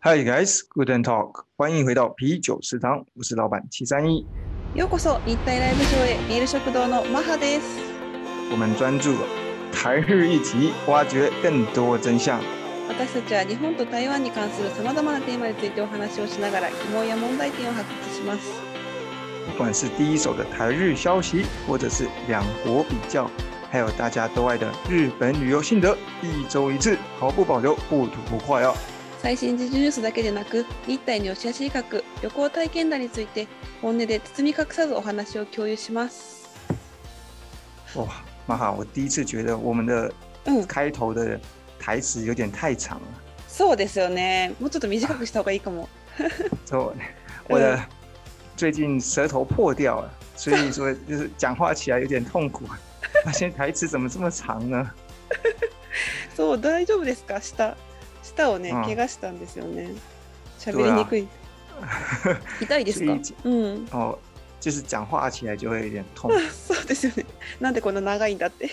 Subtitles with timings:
[0.00, 4.26] Hi guys, good and talk，欢迎回到啤酒食堂，我是老板七三一。
[4.74, 7.78] ようこそ日体ライブショーへビール食堂のマハです。
[8.50, 9.14] 我们专注
[9.70, 12.40] 台日议题，挖掘更多真相。
[12.88, 18.50] 私たちは日本と台湾に关するさまざまなテーマについてお话をしながら疑问や问题点を発掘します。
[19.46, 23.30] 不管是第一手的台日消息，或者是两国比较，
[23.73, 28.75] 还有大家都爱的日本旅游心得，一周一次，毫不保留，不吐不快哦。
[29.21, 31.83] 最新时事ニュースだけでなく、日体の良し悪し比较、
[32.21, 33.47] 旅行体験谈について
[33.81, 36.47] 本音で包み隠さずお话を共有します。
[37.95, 38.07] 哇，
[38.47, 40.11] 马哈，我第一次觉得我们的
[40.45, 41.39] 嗯，开头的
[41.77, 43.03] 台词有点太长了。
[43.47, 44.53] そうですよね。
[44.59, 45.89] もうちょっと短くした方がいいかも。
[46.65, 46.93] 就
[47.47, 47.79] 我的
[48.55, 52.63] 最近舌头破掉了，所以说就是讲话起来有点痛苦。
[53.23, 54.91] 发现台词怎么这么长呢？
[56.35, 57.75] そう、大丈夫ですか舌。
[58.21, 59.89] 舌をね、うん怪我したんですよね。
[60.59, 61.27] 喋りにくい。
[62.61, 63.87] 痛いですか所うん。
[63.91, 64.17] 哦，
[64.59, 66.29] 就是讲话起来就会有点痛。
[66.51, 67.25] そうですよね。
[67.59, 68.69] なんでこんな长いんだって。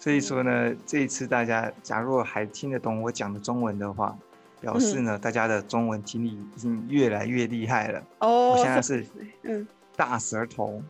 [0.00, 4.16] 所以说呢，这一次大家假如还听得懂我讲的中文的话，
[4.60, 8.02] 表示呢，大家的中文听力已经越来越厉害了。
[8.20, 9.68] 哦我现在是そうですねうん。
[9.96, 10.82] 大舌头，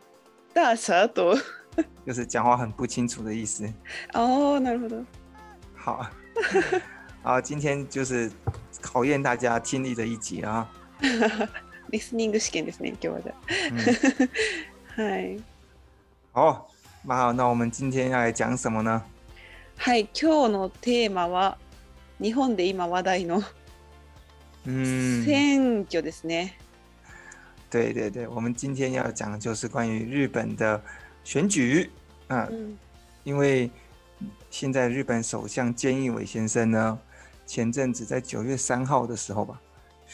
[0.53, 1.37] 大舌头。
[2.05, 3.63] 就是讲话很不清楚的意思。
[4.13, 5.05] 哦、なるほど。
[5.75, 6.09] 好，
[7.23, 8.31] 好，今天就是
[8.81, 10.67] 考验大家听力的一集啊。
[11.91, 13.33] リスニング试験ですね、今日は。
[14.95, 15.41] はい。
[16.33, 16.67] 好，
[17.03, 19.01] 那好，那我们今天要来讲什么呢？
[19.77, 21.57] はい、今日のテーマは、
[22.19, 23.41] 日本で今话题の
[24.65, 26.57] 嗯，选挙ですね。
[27.69, 30.81] 对对对，我们今天要讲的就是关于日本的
[31.23, 31.89] 选举。
[32.27, 32.77] 嗯、
[33.23, 33.69] 因为
[34.49, 36.99] 现在日本首相菅义伟先生呢，
[37.45, 39.59] 前阵子在九月三号的时候吧，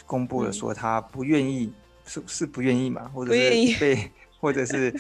[0.06, 1.74] 公布了说他不愿意，
[2.06, 4.94] 是是不愿意嘛，或者是被，或者是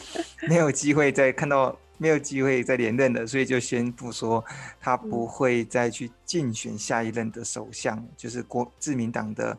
[0.47, 4.43] 没有机会再看到没有机会再连任了，所以就宣布说
[4.81, 9.57] 他不会再去竞选下一任的首相，就是国自民党的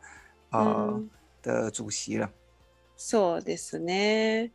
[0.51, 1.11] 呃、嗯
[1.43, 2.31] 的主席了。
[2.97, 4.53] そうですね。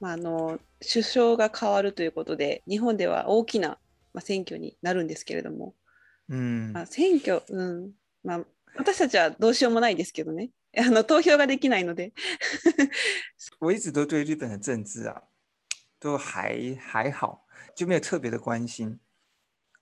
[0.00, 3.78] まあ、あの首相が変わるということで、日本では大きな、
[4.12, 5.74] まあ、选挙になるんですけれども、
[6.28, 7.92] 嗯まあ、选挙、うん。
[8.22, 8.44] まあ、
[8.76, 12.12] 私たちはどうしようもないですけどね、 あの投票ができないので、
[13.60, 15.22] 我一直都对日本的政治啊，
[16.00, 18.98] 都还还好，就没有特别的关心。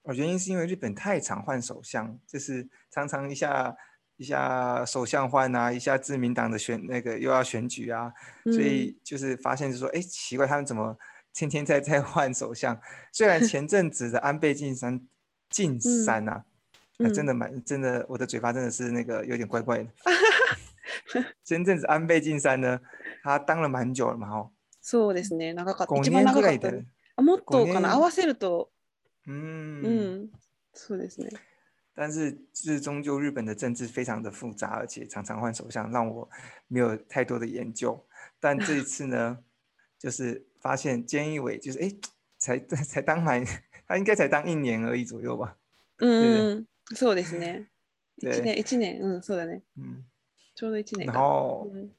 [0.02, 3.76] 哦，原因是因为日本太常换首相，就是常常一下
[4.21, 8.11] 一下首相换啊，一下自民党的选那个又要选举啊，
[8.45, 10.97] 所以就是发现就说，哎、欸，奇怪，他们怎么
[11.33, 12.79] 天天在在换首相？
[13.11, 15.01] 虽然前阵子的安倍晋三
[15.49, 16.45] 晋三啊，
[16.97, 19.89] 嗯啊真的蛮真的，我的嘴巴真的是那个有点怪怪的。
[21.43, 22.79] 前阵子安倍晋三呢，
[23.21, 24.49] 他当了蛮久了嘛，哦，
[24.81, 25.93] そうですね、长かった。
[25.93, 26.85] 5一番年ぐらい长かったねで。
[27.17, 28.71] あもっとか5な、年合わせると、
[29.27, 30.29] 嗯うん、
[30.73, 31.29] そうですね。
[31.93, 36.29] 但是就是终究日本的政治非常的复杂，而且常常换首相，让我
[36.67, 38.05] 没有太多的研究。
[38.39, 39.39] 但这一次呢，
[39.97, 41.91] 就是发现菅义伟就是哎，
[42.37, 43.43] 才才 当满，
[43.87, 45.57] 他应该才当一年而已左右吧。
[45.97, 46.65] うん、
[46.95, 47.65] そうですね。
[48.19, 49.63] 对一年、一年、うん、そうだね。
[49.75, 50.03] 嗯，
[50.55, 51.19] ちょうど一年然か。
[51.19, 51.89] 后うん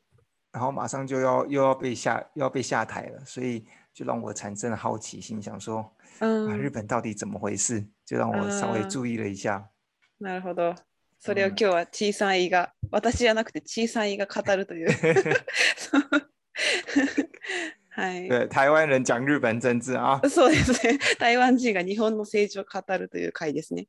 [0.50, 7.84] 然后马上就要又要被下又要被下台了，所以就让我产生了好奇心，想说うん啊，日本到底怎么回事？
[8.04, 9.68] 就让我稍微注意了一下。
[10.23, 10.73] なるほど。
[11.19, 14.89] それを今日は小さいが、私じゃなくて小さいが语るという。
[17.89, 18.29] はい。
[18.29, 20.21] 对，台湾人讲日本政治啊。
[20.29, 20.97] そうですね。
[21.19, 23.87] 台湾人が日本の政治を语るという回ですね。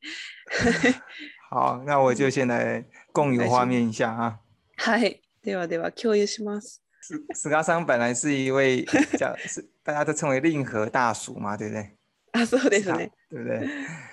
[1.50, 4.40] 好，那我就先来共有画面一下啊。
[4.76, 5.22] はい。
[5.44, 6.82] ではでは共有します。
[7.00, 11.96] 斯斯嘎桑本来是一位叫 是大家都称为令和大叔嘛，对不对？
[12.33, 13.11] あ、そうですね。
[13.29, 13.67] 对不对？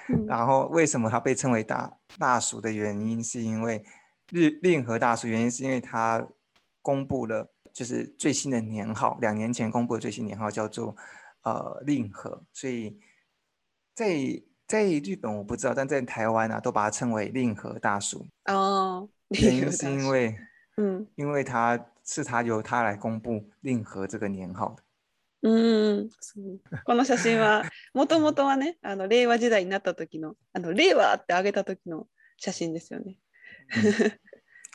[0.08, 3.84] うん然后为什么他被称为大大叔的原因，是因为
[4.30, 6.26] 日令和大叔原因是因为他
[6.80, 10.96] 公布了就是最新的年号，两年前公布的最新年号叫做
[11.42, 12.98] 呃令和，所以
[13.94, 18.26] 在在日本我不知道，但在台湾啊都把它称为令和大叔。
[18.44, 19.08] ああ。
[19.30, 20.36] 原因是因为
[20.76, 21.06] うん。
[21.16, 24.82] 因为他是他由他来公布令和这个年号的。
[25.41, 32.07] この写真はもともとはねあの令和时代になった时のあの令和ってあげた时の
[32.37, 33.17] 写真ですよね。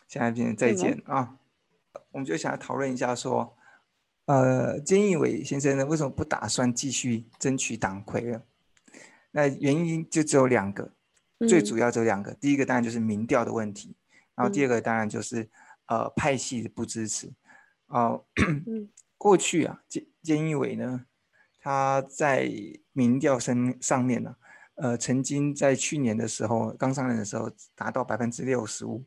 [0.09, 1.37] 现在变成再见啊！
[2.13, 3.57] 我们就想要讨论一下说，
[4.27, 8.43] 呃，菅义伟先生呢，为什么不打算继续争取党魁了？
[9.33, 10.91] 那原因就只有两个，
[11.49, 12.33] 最主要只有两个。
[12.35, 13.95] 第一个当然就是民调的问题，
[14.35, 15.43] 然后第二个当然就是、
[15.87, 17.29] 嗯、呃派系的不支持。
[17.89, 21.07] 哦、呃嗯，过去啊，菅菅义伟呢，
[21.61, 22.51] 他在
[22.93, 24.37] 民调上上面呢、
[24.75, 29.05] 啊，呃，曾经在去年的时候刚上任的时候达到百分之六十五。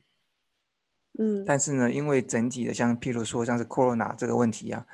[1.17, 4.85] 嗯，但是呢，因为整体的像譬如说像是 Corona 这个问题啊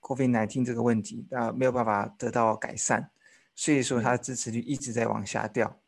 [0.00, 3.10] ，COVID-19 这个问题啊，没有办法得到改善，
[3.54, 5.80] 所以说他的支持率一直在往下掉。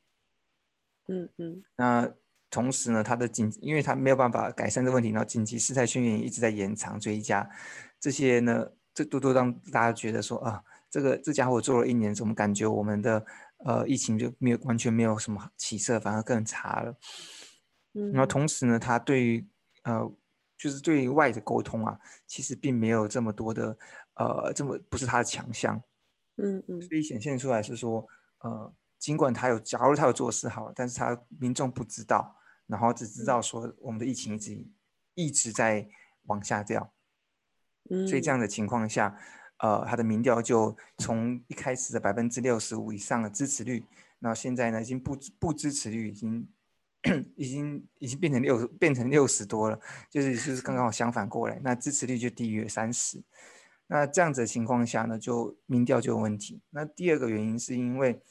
[1.08, 1.62] 嗯嗯。
[1.76, 2.12] 那
[2.50, 7.48] 同时呢，他的紧，因为他没有办法改善这个问题，然后紧急事态宣言一直在延长追加，
[8.02, 13.24] 这些呢，这都都让大家觉得说啊，这个这家伙做了一年，怎么感觉我们的
[13.64, 16.96] 呃疫情就没有完全没有什么起色，反而更差了。
[17.94, 19.48] 嗯然后同时呢，他对于
[19.84, 20.00] 呃，
[20.58, 21.96] 就是对于外的沟通啊，
[22.26, 23.78] 其实并没有这么多的
[24.14, 25.80] 呃，这么不是他的强项。
[26.38, 26.80] 嗯嗯。
[26.82, 28.04] 所以显现出来是说，
[28.40, 32.34] 呃，尽管他有，假如他有做事好，但是他民众不知道，
[32.66, 34.66] 然后只知道说我们的疫情一直
[35.14, 35.88] 一直在
[36.24, 36.91] 往下掉。
[37.90, 38.06] 嗯。
[38.06, 39.16] 所以这样的情况下，
[39.58, 43.84] 呃，他的民调就从一开始的百分之六十五以上的支持率，
[44.18, 46.48] 那现在呢，已经不不支持率已经。
[47.34, 53.20] 已经已经变成六变成六十多了，就是就是刚刚好相反过来，那支持率就低于三十。
[53.88, 56.62] 那这样子的情况下呢，就民调就有问题。
[56.70, 58.22] 那第二个原因是因为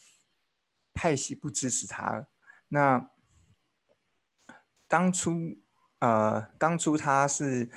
[0.93, 2.29] 派系不支持他了。
[2.69, 3.09] 那
[4.87, 5.57] 当初
[5.99, 7.69] 呃当初他是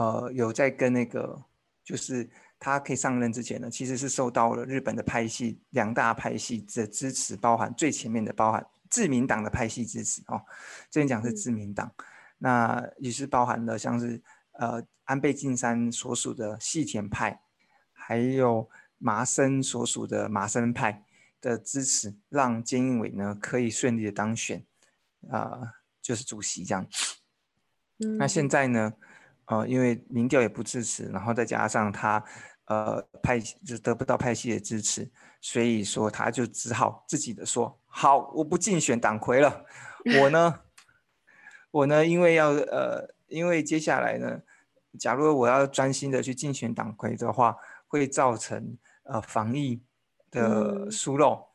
[0.00, 1.44] 呃有在跟那个，
[1.84, 8.66] 就是他可以上任之前呢，其实是受到了日本的派系两大派系的支持，包含最前面的包含。
[8.90, 10.42] 自民党的派系支持哦，
[10.90, 12.04] 这边讲是自民党，嗯、
[12.38, 14.20] 那也是包含了像是
[14.54, 17.40] 呃安倍晋三所属的细田派，
[17.92, 18.68] 还有
[18.98, 21.04] 麻生所属的麻生派
[21.40, 24.66] 的支持，让菅义伟呢可以顺利的当选，
[25.30, 26.84] 啊、呃，就是主席这样。
[28.00, 28.94] 嗯、那现在呢，
[29.50, 32.24] 呃，因为民调也不支持，然后再加上他
[32.66, 35.10] 呃派就得不到派系的支持，
[35.40, 37.76] 所以说他就只好自己的说。
[37.86, 39.66] 好，我不竞选党魁了。
[40.20, 40.60] 我呢，
[41.72, 44.40] 我呢，因为要呃，因为接下来呢，
[45.00, 47.56] 假如我要专心的去竞选党魁的话，
[47.88, 49.82] 会造成呃防疫
[50.30, 51.46] 的疏漏，嗯、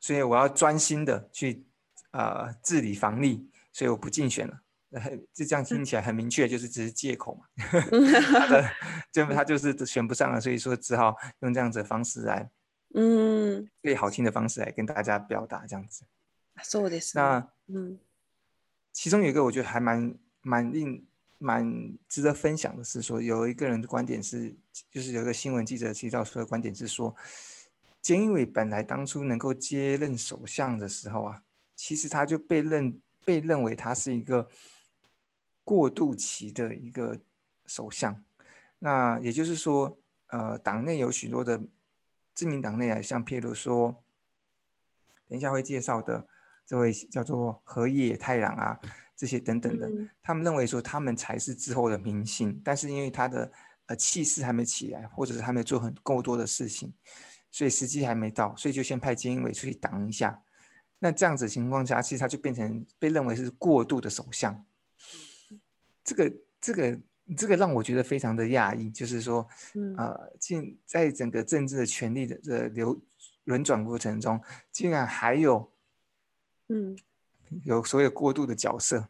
[0.00, 1.64] 所以我要专心的去
[2.10, 4.60] 呃治理防疫，所以我不竞选了。
[5.33, 7.45] 就这样听起来很明确，就是只是借口嘛。
[7.57, 8.69] 他 的
[9.11, 12.49] 就他就是选不上了，所以说只好用这样子的方式来。
[12.93, 16.05] 嗯，最好听的方式来跟大家表达这样子。
[16.63, 17.11] そうです。
[17.15, 17.99] 那嗯，
[18.93, 21.05] 其中有一个我觉得还蛮蛮令
[21.37, 24.55] 蛮值得分享的是说，有一个人的观点是，
[24.89, 27.13] 就是有一个新闻记者提到说的观点是说，
[28.01, 31.41] 菅义伟本来当初能够接任首相的时候啊，
[31.75, 34.47] 其实他就被认被认为他是一个
[35.70, 37.16] 过渡期的一个
[37.66, 38.20] 首相。
[38.80, 39.96] 那也就是说，
[40.26, 41.60] 呃，党内有许多的。
[42.32, 44.02] 知名党内啊，像譬如说，
[45.28, 46.26] 等一下会介绍的
[46.64, 48.80] 这位叫做河野太郎啊，
[49.14, 53.52] 这些等等的，嗯、他们认为说他们才是之后的明星，但是因为他的
[53.86, 56.94] 呃气势还没起来，或者是还没做很够多的事情，
[57.50, 60.40] 所以时机还没到，所以就先派菅义伟出去挡一下。
[61.00, 64.64] 那这样子情况下，其实他就变成被认为是过度的首相。
[66.10, 67.00] 这个这个。
[67.36, 73.00] 这个让我觉得非常的讶异，就是说，嗯、呃，竟在整个政治的权力的这流
[73.44, 74.40] 轮转过程中，
[74.72, 75.70] 竟然还有，
[76.70, 76.98] 嗯，
[77.62, 79.06] 有所有过渡的角色。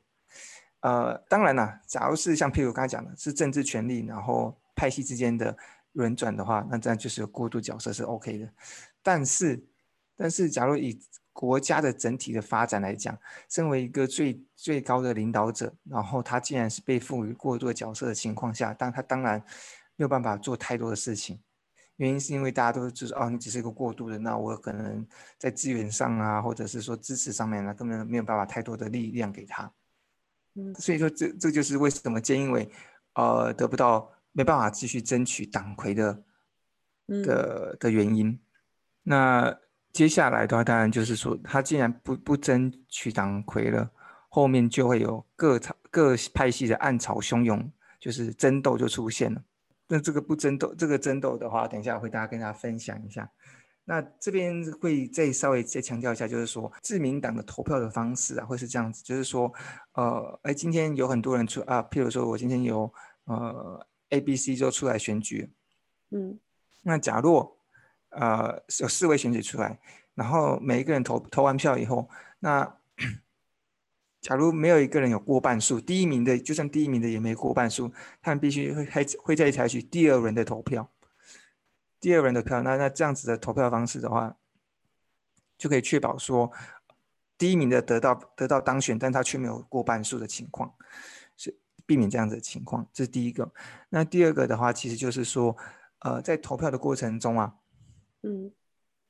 [0.81, 5.57] 呃，当然了，假如是像譬如刚才讲的，是政治权力，然后派系之间的
[5.93, 8.47] 轮转的话，那这样就是有过渡角色是 OK 的。
[9.03, 9.65] 但是，
[10.15, 11.01] 但是假如以
[11.33, 13.17] 国家的整体的发展来讲，
[13.49, 19.39] 身为一个最最高的领导者，然后他既然是被赋予过多角色的情况下，但他当然
[19.97, 21.41] 没有办法做太多的事情。
[21.97, 25.07] 原因是因为大家都就是，哦，你只是一个过渡的，那我可能
[25.39, 29.73] 在资源上啊，或者是说支持上面呢，根本没有办法太多的力量给他。
[30.55, 32.69] 嗯，所以说这这就是为什么菅义伟
[33.15, 36.23] 呃得不到没办法继续争取党魁的
[37.07, 38.39] 的的原因。
[39.05, 39.57] 那。
[39.93, 43.91] 接下来的话，当然就是说，他既然不不争取党魁了，
[44.29, 49.43] 后面就会有各各派系的暗潮汹涌，就是争斗就出现了。
[49.89, 53.29] 那这个不争斗，这个争斗的话，等一下我会大家跟大家分享一下。
[53.85, 59.53] 那这边会再稍微再强调一下，就是说自民党的投票的方式啊，会是这样子，就是说，
[59.95, 62.93] 呃，哎，今天有很多人出啊，譬如说我今天有
[63.25, 65.51] 呃 A、B、C 就出来选举。
[66.11, 66.39] 嗯，
[66.83, 67.59] 那假若
[68.11, 69.79] 呃有四位选举出来，
[70.15, 72.09] 然后每一个人投投完票以后，
[72.41, 72.77] 那
[74.21, 77.91] 假如没有一个人有过半数，第一名的就算第一名的也没过半数，
[78.21, 80.91] 他们必须会开会再采取第二轮的投票。
[81.99, 84.37] 第二轮的票，那那这样子的投票方式的话，
[85.59, 86.51] 就可以确保说，
[87.37, 90.75] 第一名的得到得到当选，但他却没有过半数的情况，
[91.37, 92.87] 是避免这样子的情况。
[92.93, 93.53] 这是第一个。
[93.91, 95.55] 那第二个的话，其实就是说，
[95.99, 97.55] 呃，在投票的过程中啊，
[98.23, 98.51] 嗯，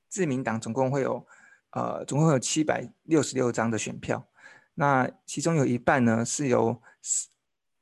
[0.08, 1.26] 自民党总共会有，
[1.70, 4.26] 呃，总共有七百六十六张的选票，
[4.74, 6.80] 那其中有一半呢是由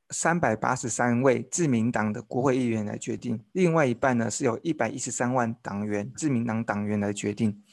[0.09, 7.63] 三百八十三位自民党的国会议员来决定，另外一半呢是由一百一十三万党员自民党党员来决定。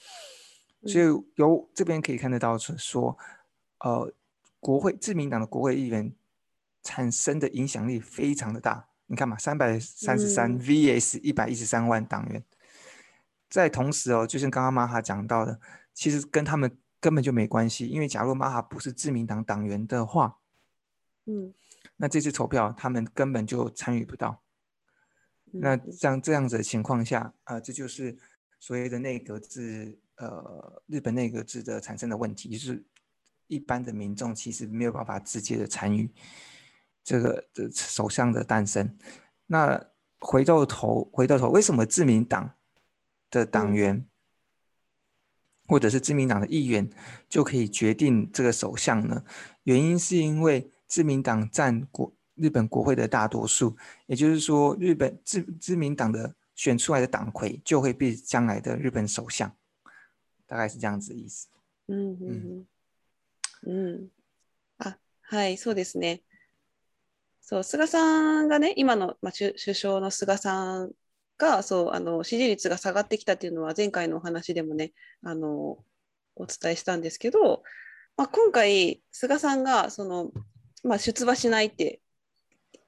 [0.84, 1.04] 所以
[1.36, 3.16] 由这边可以看得到是说，
[3.80, 4.12] 呃，
[4.60, 6.12] 国会自民党的国会议员
[6.82, 8.86] 产生的影响力非常的大。
[9.06, 12.44] 你看嘛，三百三十三 vs 一百一十三万党员，
[13.48, 15.60] 在同时哦，就像刚刚马哈讲到的，
[15.94, 20.38] 其实跟他们根本就没关系，因为假如马哈不是自民党党员的话，
[21.26, 21.54] 嗯。
[21.98, 24.42] 那这次投票，他们根本就参与不到。
[25.44, 28.18] 那像这样子的情况下，啊、呃，这就是
[28.58, 32.84] 所谓的内阁制，呃，日本内阁制的产生的问题，就是
[33.46, 36.12] 一般的民众其实没有办法直接的参与
[37.02, 38.98] 这个的首相的诞生。
[39.46, 39.82] 那
[40.18, 42.55] 回到头，回到头，为什么自民党
[43.29, 44.05] 的党员、嗯、
[45.67, 46.89] 或者是自民党的议员
[47.29, 49.23] 就可以决定这个首相呢？
[49.63, 50.71] 原因是因为。
[50.91, 59.55] 自民党占国日本国会的大多数，也就是说，日本自自民党的选出来的党魁就会被将来的日本首相，
[60.45, 61.47] 大概是这样子的意思。
[61.87, 62.67] 嗯嗯
[63.65, 64.09] 嗯。
[64.79, 66.23] 啊、はい、そうですね。
[67.39, 70.91] そう、菅さんがね、今の、まあ、首相の菅さん
[71.38, 75.78] が、そう、あの、支持率が下がってきたっていうのは、前回のお话でもね、あの、
[76.36, 77.62] お伝えしたんですけど、
[78.16, 80.30] まあ、今回、菅さんが、その、
[80.82, 82.00] まあ、出马しないって、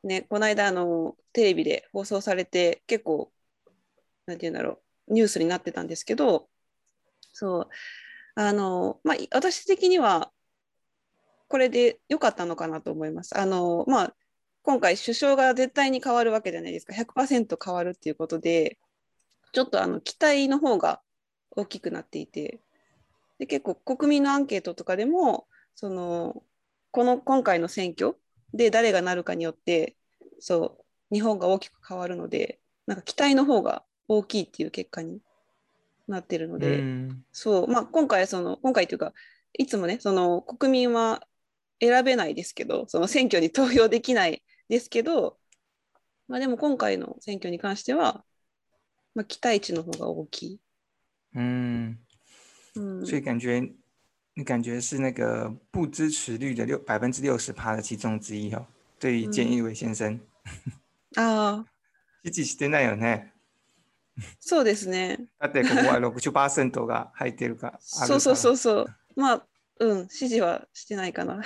[0.04, 3.32] ね、この间あのテレビで放送されて结构
[4.26, 6.48] なんて言うんだろうニュースになってたんですけど
[7.32, 7.68] そう
[8.36, 10.30] あの、まあ、私的には
[11.48, 13.38] これで良かったのかなと思います。
[13.38, 14.14] あのまあ、
[14.62, 16.92] 今回首相が绝対に変わるわけじゃないですか。
[16.92, 18.78] 100%変わるっていうことで
[19.52, 21.00] ちょっとあの期待の方が
[21.50, 22.60] 大きくなっていて。
[23.38, 26.42] で结构国民のアンケートとかでもその
[26.90, 28.16] この今回の选挙
[28.52, 29.96] で谁がなるかによって
[30.40, 30.78] そ
[31.10, 35.20] う日本が大きく変わるのでなんか期待の方が大きいっていう结果に
[36.06, 36.82] なってるので、
[37.32, 39.12] そうまあ、今回その今回というか
[39.52, 41.22] いつもねその国民は
[41.80, 45.38] 选べないですけどその选挙に投票できないですけど、
[46.28, 48.24] まあ、でも今回の选挙に関しては、
[49.14, 50.60] まあ、期待値の方が大きい。
[51.34, 51.98] 嗯，
[52.76, 53.60] 嗯所以感觉
[54.34, 58.66] 你感觉是那个不支持率的六百分之六十趴的其中之一哦。
[58.98, 60.18] 对于菅义伟先生，
[61.16, 61.64] 啊，
[62.24, 63.32] 支持してないよね。
[64.40, 65.28] そうですね。
[65.38, 67.78] だってここは六十パーセントが入ってるか。
[67.82, 68.86] そうそうそうそう。
[69.14, 69.46] まあ、
[69.80, 71.42] 嗯，支持はしてないかな。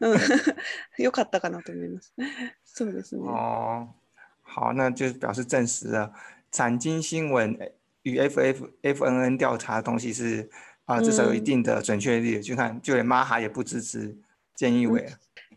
[0.00, 0.18] 嗯，
[1.02, 2.14] よかったかなと思います。
[2.64, 3.22] そうですね。
[3.22, 3.88] 哦，
[4.42, 6.12] 好，那就表示证实了
[6.50, 7.58] 产经新闻
[8.02, 10.50] 与 FF FNN 调查的东西是。
[10.86, 14.16] 啊，至少有一定的准确率，就看就连马哈也不支持
[14.56, 15.04] 菅义伟。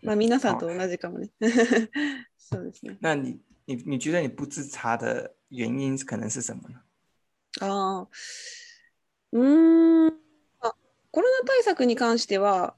[0.02, 1.30] まあ皆さんと同じかもね。
[2.36, 2.98] そうですね。
[3.00, 6.82] 那你你你觉得你不支持他的原因可能是什么呢？
[7.62, 8.08] ああ、
[9.34, 10.08] うん、
[10.62, 10.74] あ、
[11.12, 12.74] コロナ対策に关しては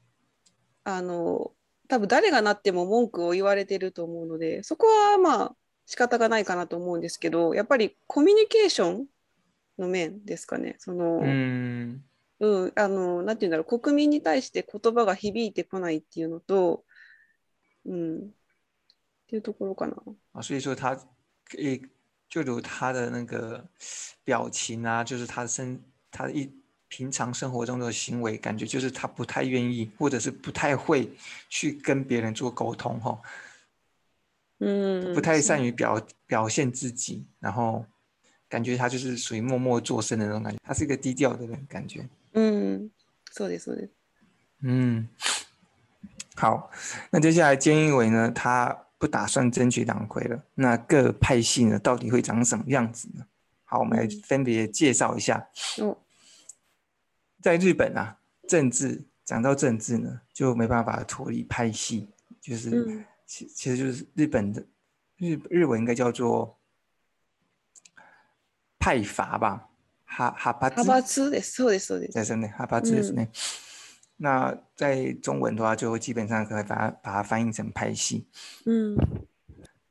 [0.84, 1.52] あの
[1.88, 9.06] 多分谁がなっても文句を言われてると思うので、そこはまあ仕方がないかなと思うんですけど、やっぱりコミュニケーション
[9.78, 10.76] の面ですかね。
[10.80, 11.18] その。
[11.18, 12.04] うん
[12.44, 16.84] うん、あの、なんていうんだろう、国民に対して言叶が响いてこないっていうのと、
[17.86, 18.22] うん、っ
[19.28, 19.96] ていうところかな。
[20.34, 20.98] 啊，所以说他，
[21.56, 21.80] 诶，
[22.28, 23.64] 就如他的那个
[24.26, 26.52] 表情啊，就是他的生，他一
[26.91, 31.11] 平常生活中的行为，感觉就是他不太愿意，或者是不太会
[31.49, 33.21] 去跟别人做沟通，哈，
[34.61, 37.85] 嗯，不太善于表表现自己，然后
[38.49, 42.09] 感觉他就是属于默默做声的那种感觉，他是一个低调的人，感觉。
[42.33, 42.91] 嗯，
[43.33, 43.91] そうですそうです。
[44.63, 45.09] 嗯，
[46.37, 46.71] 好，
[47.11, 50.43] 那接下来菅义伟呢，他不打算争取党魁了。
[50.55, 53.27] 那各派系呢，到底会长什么样子呢？
[53.65, 55.49] 好，我们来分别介绍一下。
[55.83, 55.95] 嗯，
[57.41, 62.09] 在日本啊，政治讲到政治呢，就没办法脱离派系，
[62.41, 62.71] 就是
[63.27, 64.65] 其、嗯、其实就是日本的
[65.17, 66.59] 日日文应该叫做
[68.79, 69.69] 派阀吧，
[70.05, 72.13] 哈哈巴哈巴兹です，そうです，そうです。
[72.13, 73.29] 在真的哈巴兹ですね。
[74.19, 78.27] 那在中文的话，就基本上可以把它把它翻译成派系。
[78.65, 78.97] 嗯，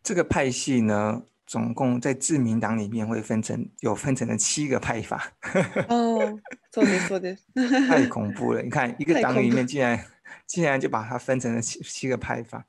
[0.02, 5.32] 这个派系呢， 总共在自民党里面会分成有分成了七个派法。
[5.88, 6.40] 哦，
[6.72, 7.88] そうですそうです。
[7.88, 8.62] 太恐怖了！
[8.62, 10.06] 你看一个党里面竟然
[10.48, 12.66] 竟然就把它分成了七七个派法。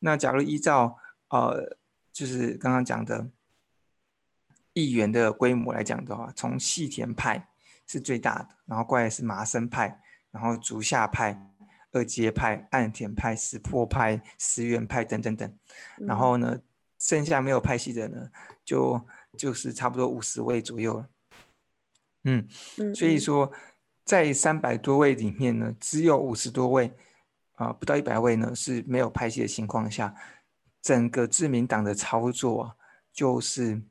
[0.00, 1.78] 那假如依照呃，
[2.12, 3.28] 就是刚刚讲的
[4.72, 7.48] 议员的规模来讲的话，从细田派
[7.86, 10.00] 是最大的，然后过来是麻生派。
[10.30, 11.40] 然后竹下派、
[11.90, 15.52] 二阶派、岸田派、石破派、石原派等等等，
[15.96, 16.60] 然后呢，
[17.03, 18.31] 剩下没有派系的呢，
[18.63, 19.05] 就
[19.37, 21.09] 就是差不多五十位左右了。
[22.23, 22.47] 嗯，
[22.95, 23.51] 所以说
[24.05, 26.87] 在三百多位里面呢，只有五十多位
[27.55, 30.15] 啊、呃，不到一百位呢是没有派系的情况下，
[30.81, 32.77] 整个自民党的操作
[33.11, 33.81] 就是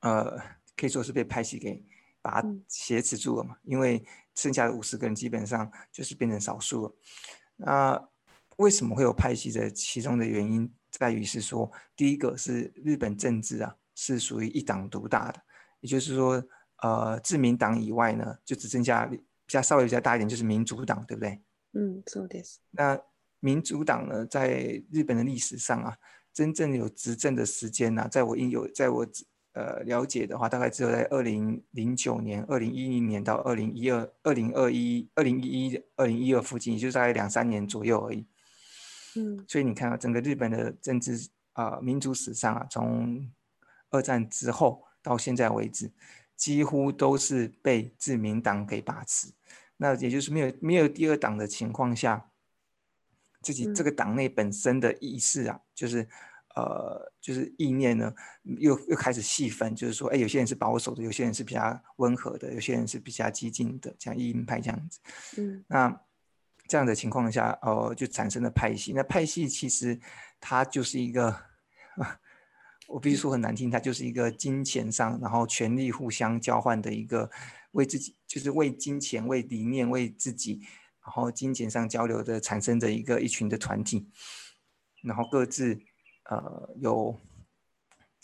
[0.00, 0.38] 呃，
[0.74, 1.84] 可以说是被派系给
[2.22, 4.02] 把它挟持住了嘛，因为。
[4.36, 6.96] 剩下的五十个人基本上就是变成少数了。
[7.56, 8.08] 那
[8.56, 9.70] 为什么会有派系的？
[9.70, 15.41] 其中的原因在于是说，第一个是日本政治啊是属于一党独大的，
[15.81, 16.43] 也就是说，
[16.81, 21.41] 呃，自民党以外呢，就只剩下比较稍微比较大一点，就是民主党，对不对？
[21.73, 22.57] 嗯，そうです。
[22.71, 22.99] 那
[23.39, 25.97] 民主党呢，在日本的历史上啊，
[26.33, 29.07] 真正有执政的时间呢、啊，在我应有，在我。
[29.55, 38.27] 呃，了解的话，大概只有在二零零九年、二零一零年到二零一二、二零二一、二零一一、二零一二附近，也就大概两三年左右而已。
[39.16, 43.30] 嗯，所以你看啊，整个日本的政治啊、呃，民族史上啊，从
[43.90, 45.90] 二战之后到现在为止，
[46.36, 49.32] 几乎都是被自民党给把持。
[49.76, 52.30] 那也就是没有没有第二党的情况下，
[53.42, 56.08] 自己这个党内本身的意识啊，就是。
[56.56, 58.12] 呃，就是意念呢，
[58.42, 64.98] 又又开始细分，就是说，哎，有些人是保守的，有些人是比较温和的，有些人是比较激进的，像义鹰派这样子。
[65.38, 66.00] 嗯，那
[66.70, 68.92] 这样的情况下，哦、呃，就产生了派系。
[68.94, 69.98] 那派系其实
[70.40, 71.36] 它就是一个，
[72.86, 77.28] 我必须说很难听，它就是一个金钱上，然后权力互相交换的一个，
[77.72, 80.60] 为自己就是为金钱、为理念、为自己，
[81.04, 84.08] 然后金钱上交流的产生的一个一群的团体，
[85.02, 85.80] 然后各自。
[86.30, 87.18] 呃，有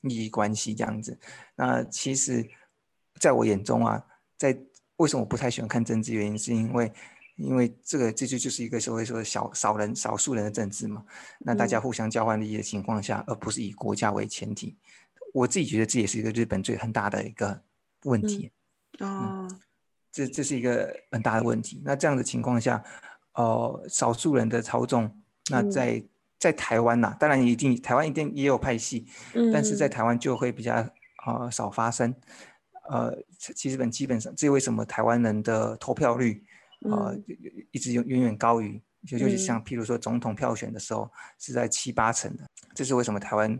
[0.02, 1.18] 利益关系这样子，
[1.56, 2.48] 那其实
[3.18, 4.00] 在我眼中啊，
[4.36, 4.56] 在
[4.98, 6.14] 为什么我不太喜欢看政治？
[6.14, 6.92] 原因是因为，
[7.36, 11.04] 因为这个这就就是一个所谓说小少人少数人的政治嘛。
[11.38, 14.76] 那大家互相交换利益的情况下，嗯、而不是以国家为前提，
[15.32, 17.62] 我自己觉得这也是一个日本最很大的一个
[18.04, 18.50] 问题。
[18.98, 19.60] 嗯、哦，嗯、
[20.10, 21.80] 这这是一个很大的问题。
[21.84, 22.82] 那这样的情况下，
[23.34, 25.10] 呃，少数人的操纵，
[25.50, 25.92] 那在。
[25.92, 32.14] 嗯在台湾呐、啊，当然一定台湾一定也有派系，嗯、但是在台湾就会比较啊、呃、少发生。
[32.90, 36.45] 呃，其实本基本上，这为什么台湾人的投票率啊、
[36.83, 37.23] 呃嗯、
[37.71, 43.53] 一直远远高于，就就是像譬如说总统票选的时候是在七八成的，这是为什么台湾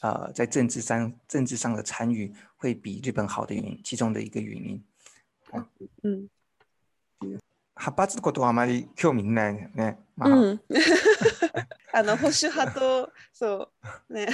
[0.00, 4.84] 啊、呃、在政治上政治上的参与会比日本好的原因，其中的一个原因。
[6.02, 6.28] 嗯。
[7.22, 7.40] 嗯
[7.82, 9.96] 派阀のことはあまり兴味ないね。
[10.14, 10.60] まあ、うん。
[11.94, 13.70] あの保守派とそ
[14.10, 14.28] うね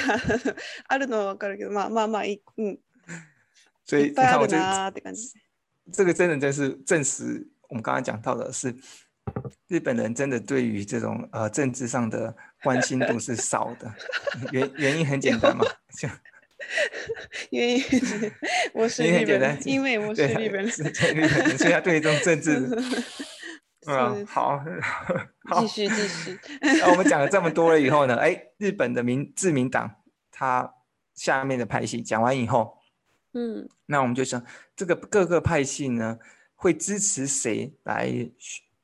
[0.89, 2.77] あるのはわかるけど、まあまあまあい嗯。
[3.85, 5.33] 所以いっぱいあるなって感じ。
[5.93, 8.76] 这个真的真是证实 我们刚刚讲到的是，
[9.68, 13.92] 日本人真的对于这种呃政治上的关心度是少的。
[14.52, 15.66] 原原因很简单嘛，
[15.98, 16.08] 就。
[17.50, 18.32] 原因是
[18.74, 20.72] 我是日本人，因为我是日本人，
[21.58, 22.60] 所以他对这种政治，
[23.88, 24.64] 嗯，好，
[25.50, 26.40] 好，继续继续。
[26.62, 29.96] 那我们讲了这么多了以后呢，哎，日本的民自民党，
[30.30, 30.72] 他
[31.16, 32.78] 下面的派系讲完以后，
[33.34, 36.20] 嗯，那我们就想，这个各个派系呢
[36.61, 38.31] 会支持谁来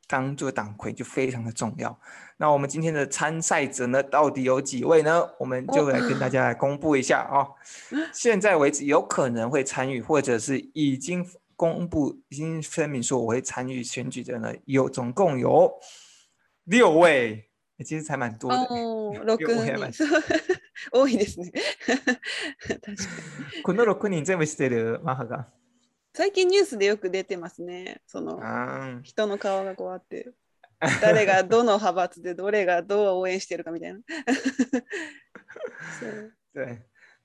[0.06, 1.98] 当做党魁，就非常的重要。
[2.36, 5.30] 那我们今天的参赛者呢，到底有几位呢？
[5.38, 7.54] 我们就来跟大家来公布一下啊、哦。
[8.12, 11.24] 现在为止，有可能会参与，或者是已经
[11.54, 15.72] 公布、已经声明说我会参与选举的呢，有总共有
[16.64, 18.56] 六位，其实才蛮多的。
[18.56, 19.92] 哦，六人，
[20.90, 21.52] 多いですね。
[23.62, 25.46] この六人全部知ってるマハが。
[26.17, 28.01] 最近ニュースでよく出てますね。
[28.07, 28.41] その
[29.03, 30.31] 人の颜がこうあって。
[30.81, 33.99] 谁がどの派阀でどれがどう応援してるかみたいな。
[36.55, 36.79] 对，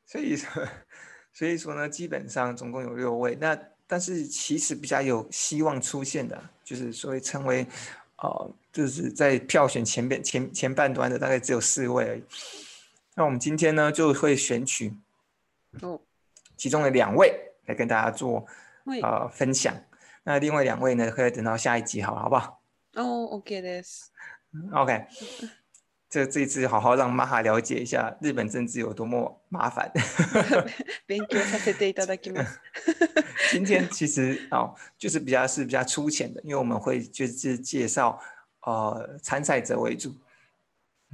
[0.05, 0.69] 所以说，
[1.33, 3.35] 所以说呢，基本上总共有六位。
[3.41, 7.67] 那但是其实比较有希望出现的，就是所谓称为，
[8.19, 12.23] 呃，就是在票选前边前前半段的大概只有四位而已。
[13.15, 14.93] 那我们今天呢就会选取
[15.81, 15.99] 哦
[16.59, 18.49] 其中的两位来跟大家做はい。
[19.02, 19.74] 呃分享。
[20.24, 22.62] 那另外两位呢，可以等到下一集好了，好不好
[22.96, 24.08] お OK です。
[24.74, 25.06] ？OK，
[26.10, 29.92] 这这一次好好让玛哈了解一下日本政治有多么麻烦。
[31.08, 32.60] 勉强させていただきます。
[33.52, 38.20] 今天其实哦，就是比较是比较粗浅的，因为我们会就是介绍
[38.62, 40.14] 呃参赛者为主，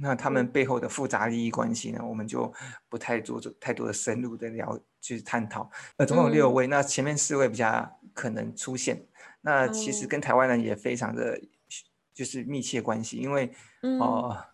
[0.01, 2.51] 那他们背后的复杂利益关系呢，我们就
[2.87, 5.69] 不太做做太多的深入的聊去探讨。
[5.97, 9.05] 呃，总共有六位，那前面四位比较可能出现，
[9.41, 11.39] 那其实跟台湾人也非常的
[12.13, 13.53] 就是密切关系，因为
[13.99, 14.45] 哦呃，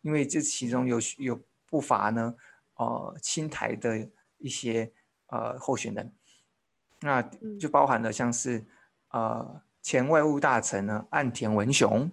[0.00, 1.38] 因为这其中有有
[1.68, 2.34] 不乏呢
[2.76, 4.90] 呃亲台的一些
[5.26, 6.12] 呃候选人。
[7.02, 7.22] 那
[7.58, 8.62] 就包含了像是，
[9.10, 12.10] 呃，前外务大臣呢岸田文雄，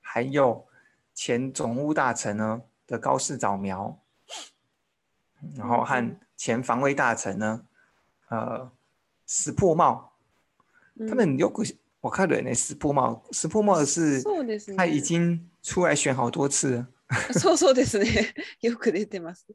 [0.00, 0.64] 还有
[1.13, 3.99] 前总务大臣呢的高市早苗，
[5.55, 7.63] 然后和前防卫大臣呢，
[8.29, 8.71] 呃，
[9.27, 10.13] 石破茂，
[11.07, 11.63] 他们有个
[12.01, 14.77] 我看了那石破茂，石破茂是，そうですね。
[14.77, 16.87] 他已经出来选好多次了，
[17.33, 18.33] そうそうですね。
[18.61, 19.45] よく出てます。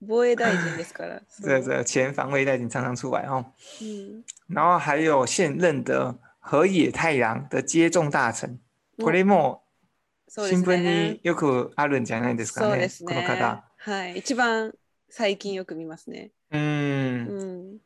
[0.00, 1.22] 防卫大臣ですから。
[1.40, 3.44] 这这前防卫大臣常常出来哦。
[3.80, 4.24] 嗯。
[4.48, 8.58] 然后还有现任的河野太郎的接种大臣，
[8.98, 9.60] これも
[10.28, 12.70] 新闻によくあるんじゃないですかね。
[12.70, 13.14] そうですね。
[13.14, 13.64] この方。
[13.78, 14.18] はい。
[14.18, 14.72] 一番
[15.10, 16.30] 最近よく见ますね。
[16.50, 17.26] 嗯。
[17.28, 17.80] 嗯。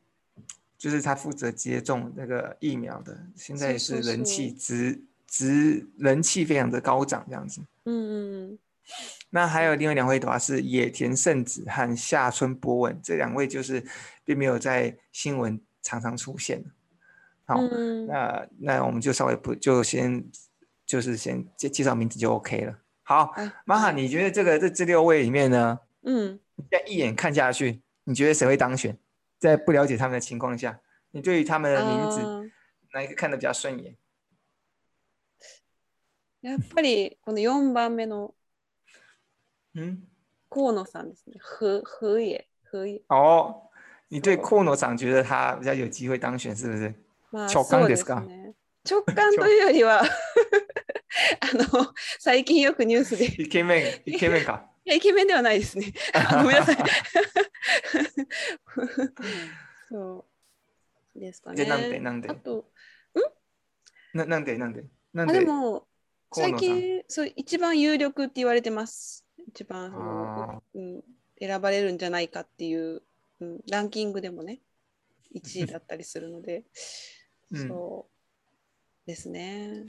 [0.78, 7.62] 就是他负责接种那个疫苗的，现在也是人气直直人气非常的高涨这样子。
[7.84, 8.58] 嗯嗯。
[9.30, 13.84] 那还有另外两位的话是野田圣子和下村博文，这两位就是
[14.24, 16.62] 并没有在新闻常常出现。
[17.46, 20.24] 好，嗯、那那我们就稍微不就先
[20.90, 22.78] 就是先介介绍名字就 OK 了。
[23.02, 23.32] 好，
[23.64, 25.78] 玛哈，你觉得这个这这六位里面呢？
[26.02, 28.98] 嗯，你再一眼看下去，你觉得谁会当选？
[29.38, 32.50] 在不了解他们的情况下，你对于他们的名字、嗯、
[32.92, 33.96] 哪一个看得比较顺眼？
[36.42, 38.34] や っぱりこの4番目の。
[39.74, 40.08] 嗯，
[40.48, 41.38] 河野さんですね。
[41.40, 43.02] 河河野河野。
[43.08, 43.68] 哦，
[44.08, 46.94] 你对河野さん觉得他比较有机会当选，是不是？
[47.30, 48.22] まあ、直感ですか？
[48.89, 50.07] 直感というよりは あ
[51.53, 53.25] の最近よくニュースで。
[53.41, 54.67] イケメンイケメンか。
[54.85, 55.93] いやイケメンではないですね。
[56.41, 56.77] ごめんなさい。
[59.89, 60.25] そ
[61.15, 61.63] うですかね。
[61.63, 62.29] でなんでなんで？
[62.29, 62.71] あと、
[64.15, 64.17] ん？
[64.17, 64.83] ななんでなんで？
[65.13, 65.39] なんで？
[65.39, 65.87] でも
[66.33, 69.25] 最近そう一番有力って言われてます。
[69.47, 71.03] 一番その、うん、
[71.39, 73.03] 选ばれるんじゃないかっていう、
[73.39, 74.61] うん、ランキングでもね
[75.35, 76.63] 1位だったりするので、
[77.51, 78.20] 嗯、そう
[79.11, 79.85] ですね。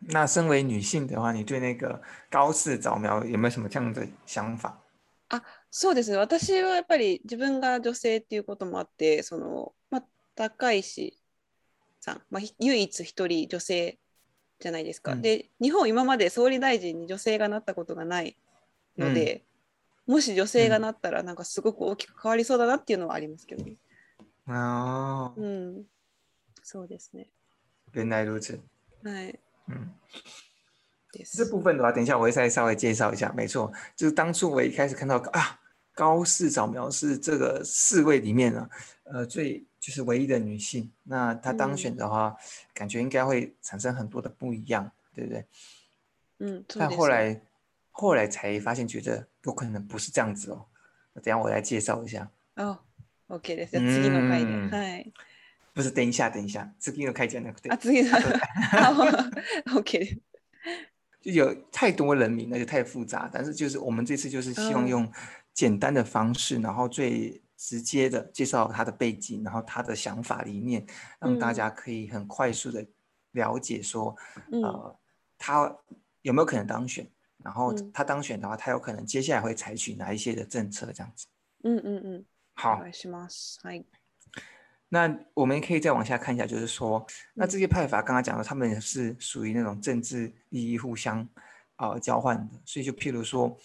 [0.00, 4.78] 那身为女性的话，你对那个高市早苗有没有什么这样的想法？
[5.28, 6.16] あ、そうですね。
[6.16, 10.04] 私はやっぱり自分が女性っていうこともあって、そのまあ
[10.34, 11.18] 高石
[12.00, 13.98] さん、まあ、唯一一人女性
[14.58, 15.12] じゃないですか。
[15.12, 18.36] うん、で、日本今まで総理大臣に女性がなったことがない。
[18.98, 19.44] ので、
[20.06, 23.76] うん、もし女性がなったらなんかすごく大きく変わりそうだなっていうのはありますけどね。
[24.46, 25.84] 啊、嗯，
[26.62, 27.28] そうですね。
[27.91, 28.59] 原来如此。
[29.03, 29.39] はい。
[29.67, 29.93] 嗯。
[31.33, 33.33] 这部分的话，等一下我会再稍微介绍一下。
[33.35, 35.59] 没错，就是当初我一开始看到啊，
[35.93, 38.69] 高市早苗是这个四位里面呢，
[39.03, 40.91] 呃，最就是唯一的女性。
[41.03, 42.41] 那她当选的话，嗯、
[42.73, 45.45] 感觉应该会产生很多的不一样，对不对？
[46.39, 46.65] 嗯。
[46.67, 47.41] 但后来。
[47.99, 50.67] 后来才发现，觉得有可能不是这样子哦。
[51.15, 52.29] 等下我来介绍一下。
[52.55, 52.77] 哦、
[53.25, 53.71] oh,，OK です。
[53.71, 54.69] 次の回で。
[54.69, 55.11] はい。
[55.73, 57.69] 不是，等一下，等一下，次の回じゃなくて。
[57.69, 59.77] 啊，次の。
[59.77, 60.19] OK。
[61.21, 63.29] 就有太多人名，那就太复杂。
[63.31, 65.11] 但是就是我们这次就是希望用
[65.53, 66.65] 简单的方式，oh.
[66.65, 70.85] 然后最直接的介绍他的背景，然后他的想法理念，
[71.19, 72.85] 让大家可以很快速的
[73.33, 74.15] 了解说，
[74.51, 74.99] 嗯、呃，
[75.37, 75.75] 他
[76.21, 77.07] 有没有可能当选。
[77.43, 80.91] 然后他当选的话，他有可能接下来会采取哪一些的政策？
[80.91, 81.27] 这样子。
[81.63, 82.25] 嗯嗯嗯。
[82.55, 82.81] 好。
[84.94, 87.02] 那我们可以再往下看一下，就是说，
[87.32, 91.26] 那这些派阀刚刚讲的，他们是属于那种政治利益互相
[91.76, 93.58] 啊、呃、交换的，所以就譬如说，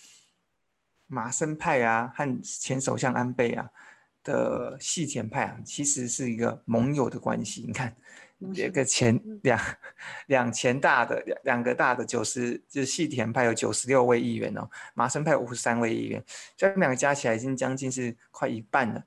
[1.08, 3.70] 麻生派啊和前首相安倍啊
[4.24, 7.66] 的细田派啊，其实是一个盟友的关系。
[7.68, 7.94] 你看。
[8.54, 9.60] 这个前两
[10.28, 16.24] 两前大的两两个大的九十就是细田派有九十六位议员哦，麻生派五十三位议员，
[16.56, 19.04] 这两个加起来已经将近是快一半了。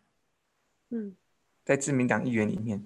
[0.89, 1.15] 嗯，
[1.71, 2.85] 在自民党议员里面，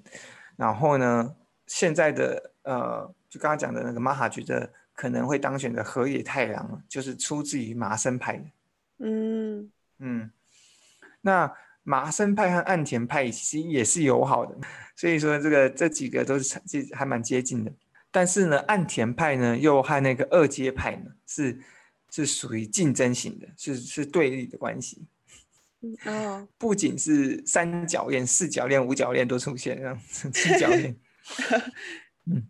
[0.57, 1.35] 然后呢，
[1.67, 8.45] 现在的呃，就刚刚讲的那个马哈觉得可能会当选的河野太郎，就是出自于麻生派的。
[8.99, 10.31] 嗯，嗯，
[11.23, 11.51] 那
[11.83, 14.55] 麻生派和岸田派其实也是友好的，
[14.95, 16.61] 所以说这个这几个都是
[16.93, 17.73] 还蛮接近的。
[18.11, 21.59] 但是呢，岸田派呢又和那个二阶派呢是
[22.11, 25.07] 是属于竞争型的，是是对立的关系。
[26.07, 29.99] 哦，不仅是三角恋、四角恋、五角恋都出现，这样
[30.33, 30.97] 七角恋。
[32.27, 32.49] 嗯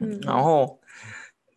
[0.00, 0.80] 嗯，然后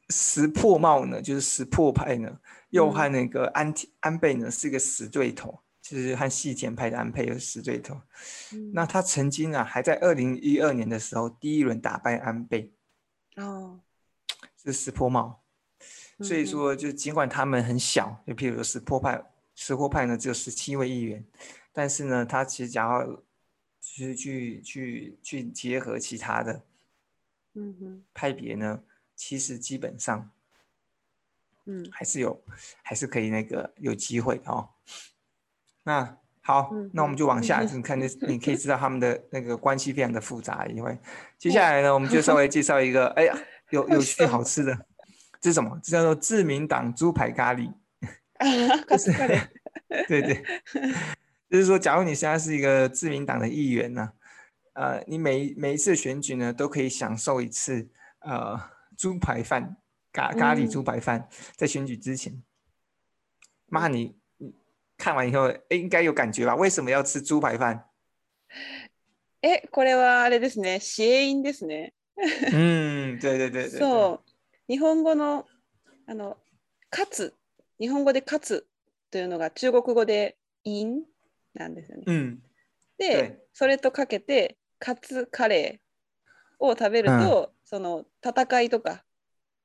[0.10, 8.02] 石破茂呢，就是石破派呢，又和那个安田安倍呢是一个死对头，就是和细田派的安倍又是死对头。
[8.54, 12.74] 嗯、那他曾经啊，还在二零一二年的时候第一轮打败安倍。
[13.38, 13.80] 哦，
[14.64, 15.44] 是石破茂。
[16.20, 19.24] 所以说，就尽管他们很小，就譬如说石破派。
[19.56, 21.24] 石货派呢只有十七位议员，
[21.72, 23.24] 但是呢，他其实想要
[23.82, 26.64] 去去去去结合其他的，
[27.54, 28.84] 嗯哼，派别呢，
[29.16, 30.32] 其实基本上，
[31.66, 32.44] 嗯，还是有，
[32.82, 34.70] 还是可以那个有机会哦。
[35.84, 40.66] 那好，那我们就往下，你看，你你可以知道他们的 那个关系非常的复杂。
[40.68, 40.98] 因为
[41.38, 43.38] 接下来呢，我们就稍微介绍一个，哎呀，
[43.70, 44.86] 有有 趣好吃的，
[45.40, 45.80] 这是什么？
[45.84, 47.72] 这叫做自民党猪排咖喱。
[48.90, 49.12] 就是，
[50.08, 50.44] 对对，
[51.50, 54.12] 就是说，假如你现在是一个自民党的议员呢，
[54.74, 58.60] 呃，你每每一次选举呢，都可以享受一次呃
[58.98, 59.78] 猪排饭
[60.12, 62.44] 咖咖喱猪排饭，在选举之前。
[63.68, 64.54] 妈，你你
[64.98, 66.56] 看完以后，哎，应该有感觉吧？
[66.56, 67.86] 为什么要吃猪排饭？
[69.42, 71.94] 哎，これはあれですね、谐音ですね。
[72.52, 73.80] 嗯，对对对对。
[73.80, 74.32] そう、
[74.68, 75.46] 日本语の
[76.08, 76.38] あの
[76.90, 77.34] カツ。
[77.80, 78.66] 日本语でカツ
[79.12, 81.04] というのが中国语でイン
[81.54, 82.04] なんですよね。
[82.08, 82.44] うん、
[82.98, 89.04] で、それとかけてカツカレーを食べると、うん、その戦いとか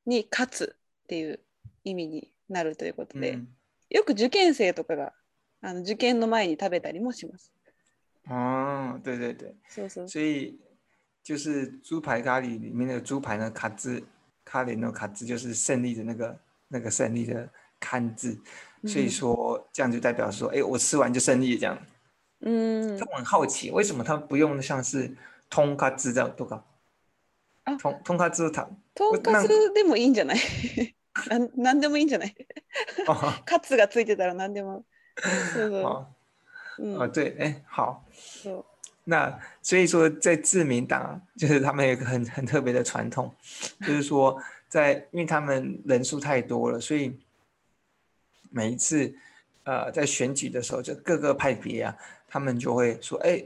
[0.05, 1.41] に胜つっていう
[1.85, 3.49] 意味になるということで、うん、
[3.91, 5.13] よく受験生とかが
[5.63, 7.53] あの受験の前に食べたりもします。
[8.29, 10.09] 哦，对对对，そうそう。
[10.09, 10.59] 所以
[11.23, 14.03] 就是猪排咖喱里面的猪排呢，卡兹
[14.45, 17.49] 咖喱呢，卡兹就是胜利的那个那个胜利的。
[17.80, 18.40] 看字，
[18.88, 21.78] 所以说这样就代表说，哎、嗯，我吃完就胜利这样。
[22.46, 25.16] 嗯，我很好奇，为什么他不用像是
[25.50, 26.62] 通卡兹这样都搞？
[27.64, 30.96] 啊，通通卡兹他通卡兹でもいいんじゃない？
[31.30, 32.36] なんなんでもいいんじゃない？
[33.46, 34.84] カツがついてたらなんでも。
[35.54, 35.82] 是的。
[35.82, 36.08] 哦、
[36.80, 38.04] 嗯哦，对，哎，好。
[39.06, 43.34] 那所以说，在自民党，就是他们有一个很很特别的传统，
[43.80, 47.18] 就是说在，在因为他们人数太多了，所以。
[48.51, 49.15] 每一次，
[49.65, 53.45] 呃，在选举的时候，就各个派别啊，他们就会说，哎，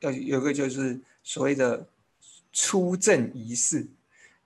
[0.00, 1.86] 要有个就是所谓的
[2.52, 3.86] 出阵仪式，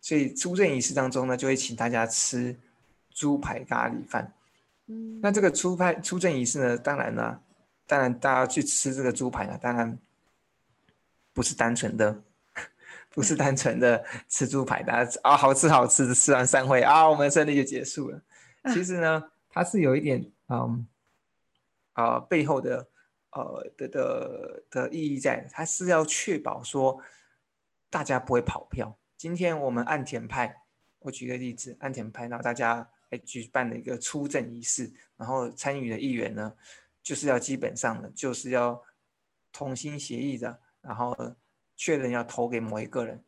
[0.01, 2.57] 所以出阵仪式当中呢，就会请大家吃
[3.11, 4.33] 猪排咖喱饭。
[4.87, 7.41] 嗯，那这个出派出阵仪式呢，当然呢，
[7.87, 9.99] 当然大家去吃这个猪排呢，当然
[11.33, 12.23] 不是单纯的，
[13.11, 18.23] 不是单纯的吃猪排，大家啊好吃好吃的吃完散会啊，我们胜利就结束了。
[18.73, 19.25] 其实呢。
[19.57, 20.87] 它是有一点，嗯，
[21.95, 22.91] 啊、呃，背后的，
[23.31, 27.03] 呃的的的意义在，它是要确保说
[27.89, 28.99] 大家不会跑票。
[29.17, 30.63] 今天我们岸田派，
[30.99, 36.55] 我举个例子，岸田派，然后大家来举办了一个出阵仪式，然后参与的议员呢，
[37.03, 38.85] 就是要基本上呢，就是要
[39.53, 41.17] 同心协议的，然后
[41.77, 43.25] 确认要投给某一个人，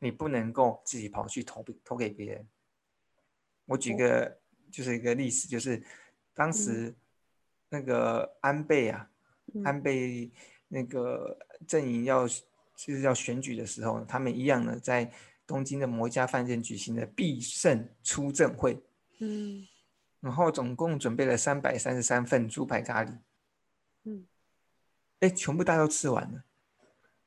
[0.00, 2.48] 你不能够自己跑去投投给别人。
[3.66, 4.37] 我举个。
[4.70, 5.82] 就是一个历史，就是
[6.34, 6.94] 当时
[7.68, 9.08] 那个安倍啊，
[9.54, 10.30] 嗯、安倍
[10.68, 15.10] 那个阵营要就是要选举的时候，他们一样呢，在
[15.46, 18.82] 东京的某一家饭店举行的必胜出阵会，
[19.18, 19.66] 嗯，
[20.20, 23.12] 然后总共准备了三百三十三份猪排咖喱，
[24.04, 24.26] 嗯，
[25.20, 26.44] 哎，全部大家都吃完了，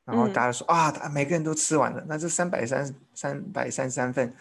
[0.04, 4.34] 然后大家说、嗯、啊，每个人都吃完了，那这三百三三百三十三份。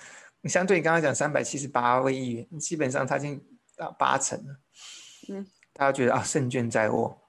[0.49, 3.43] 相对你刚刚讲三百七十八位议员，基本上他已经
[3.77, 4.59] 到八成了。
[5.29, 7.21] 嗯，大家觉得啊，胜券在握。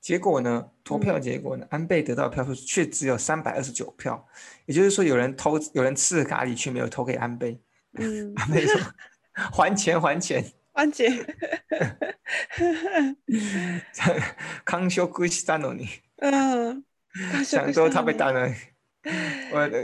[0.00, 4.28] 结果呢，投票结果呢，嗯、安倍得到票数却只有三百二十九票，
[4.66, 7.58] 也就是说，有人偷，有人吃了咖喱，却没有投给安倍。
[7.94, 8.78] 嗯，安倍说
[9.32, 11.10] ：“还钱，还钱，还钱。
[14.64, 15.88] ”康修贵西丹诺尼。
[16.18, 16.84] 嗯，
[17.44, 18.52] 想说他被打了。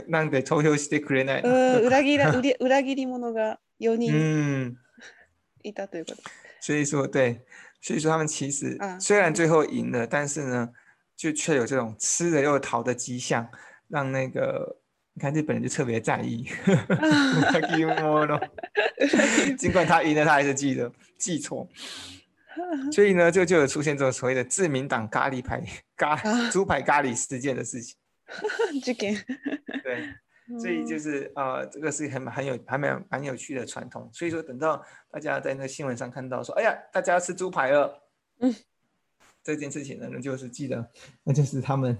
[0.08, 1.80] なんで投票してくれないの？
[1.88, 2.42] 里切ら里
[2.84, 4.76] 切り者が4人
[5.62, 6.22] いたということ。
[6.60, 7.40] 所以说，对，
[7.80, 10.70] 所以说他们其实虽然最后赢了，但是呢，
[11.16, 13.48] 就却有这种吃了又逃的迹象，
[13.88, 14.76] 让那个
[15.14, 16.42] 你看日本人就特别在意。
[16.42, 16.50] 里
[17.52, 18.40] 切り者。
[19.56, 21.68] 尽管他赢了，他还是记得记错。
[22.92, 25.62] 所以呢，就就有出现这种所谓的自民党咖喱牌
[25.96, 26.16] 咖
[26.50, 27.96] 猪排咖喱事件的事情。
[28.82, 29.14] 事件。
[29.82, 30.14] 对，
[30.58, 34.08] 所以就是呃，这个是很很有还蛮蛮有趣的传统。
[34.12, 38.02] 所以说，等到大家在那个新闻上看到说，哎呀，大家要吃猪排了，
[38.40, 38.54] 嗯，
[39.42, 40.90] 这件事情呢，那就是记得，
[41.24, 41.98] 那就是他们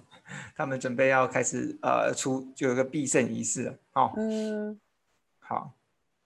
[0.55, 3.79] 他们准备要开始呃出就有个必胜仪式了。
[3.93, 4.81] 哦，嗯，
[5.39, 5.73] 好。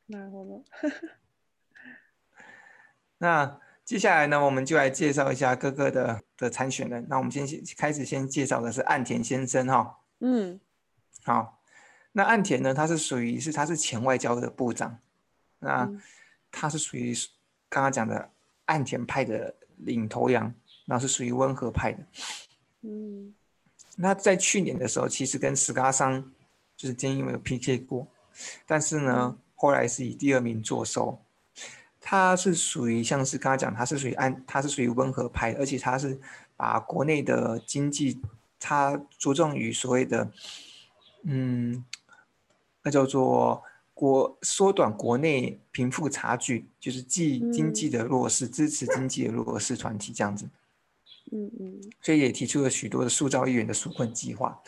[0.11, 0.65] なるほど。
[3.19, 7.06] 那 接下来呢，我们就来介绍一下各个的的参选人。
[7.08, 9.96] 那我们先开始先介绍的是岸田先生哈、哦。
[10.22, 10.60] 嗯，
[11.24, 11.62] 好。
[12.12, 14.98] 那岸田呢，他是属于是他是前外交的部长，
[15.60, 15.88] 那
[16.50, 17.14] 他是属于
[17.70, 18.32] 刚刚讲的
[18.66, 20.52] 岸田派的领头羊，
[20.86, 22.00] 然后是属于温和派的。
[22.82, 23.36] 嗯，
[23.98, 26.32] 那在去年的时候，其实跟石嘎桑
[26.76, 28.08] 就是菅义伟有 PK 过，
[28.66, 31.22] 但是呢，后来是以第二名坐收。
[32.08, 36.20] 他是属于像是刚刚讲，他是属于安，他是属于温和派，而且他是
[36.56, 38.22] 把国内的经济，
[38.60, 40.32] 他着重于所谓的，
[41.24, 41.84] 嗯，
[42.84, 43.64] 那叫做
[43.96, 50.48] 国缩短国内贫富差距，就是既经济的弱势，支持经济的弱势团体这样子。
[51.32, 51.82] 嗯嗯。
[52.04, 54.62] 所以也提出了许多的塑造议员的纾困计划，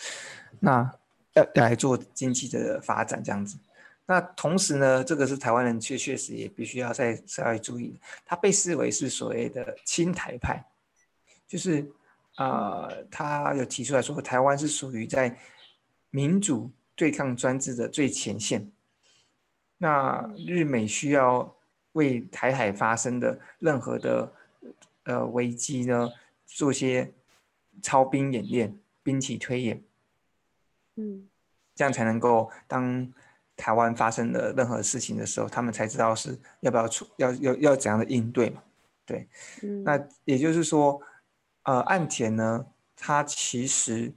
[0.60, 0.92] 那
[1.34, 3.60] 要来做经济的发展这样子。
[4.10, 10.66] 那同时呢，这个是台湾人确确实也必须要再稍微注意的，他被视为是所谓的亲台派，
[11.46, 11.86] 就是
[12.38, 15.38] 呃，他有提出来说，台湾是属于在
[16.10, 18.72] 民主对抗专制的最前线。
[19.78, 21.54] 那日美需要
[21.92, 24.32] 为台海发生的任何的
[25.04, 26.10] 呃危机呢，
[26.46, 27.12] 做些
[27.82, 29.84] 操兵演练、兵棋推演，
[30.96, 31.28] 嗯，
[31.76, 33.12] 这样才能够当。
[33.58, 38.62] 台湾发生的任何事情的时候，他们才知道是要不要出，要要要怎样的应对嘛？
[39.06, 39.28] 对，
[39.64, 41.02] 嗯、那也就是说，
[41.64, 44.14] 呃，岸田呢，他其实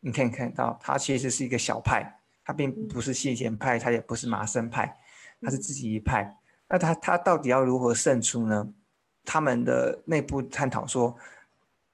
[0.00, 4.96] 你可以看到，他其实是一个小派，他并不是细田派，他也不是麻生派，
[5.42, 6.38] 他是自己一派。
[6.68, 8.68] 那他他到底要如何胜出呢？
[9.24, 11.16] 他们的内部探讨说，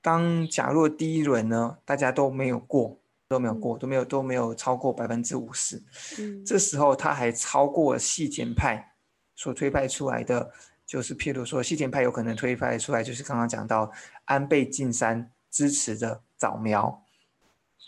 [0.03, 2.99] 当假若第一轮呢，大家都没有过。
[3.31, 5.81] 都没有过，都没有都没有超过百分之五十。
[6.19, 8.93] 嗯，这时候他还超过细田派
[9.37, 10.51] 所推派出来的，
[10.85, 13.93] 就是譬如说细田派有可能推派出来，就是刚刚讲到
[14.25, 17.05] 安倍晋三支持的早苗，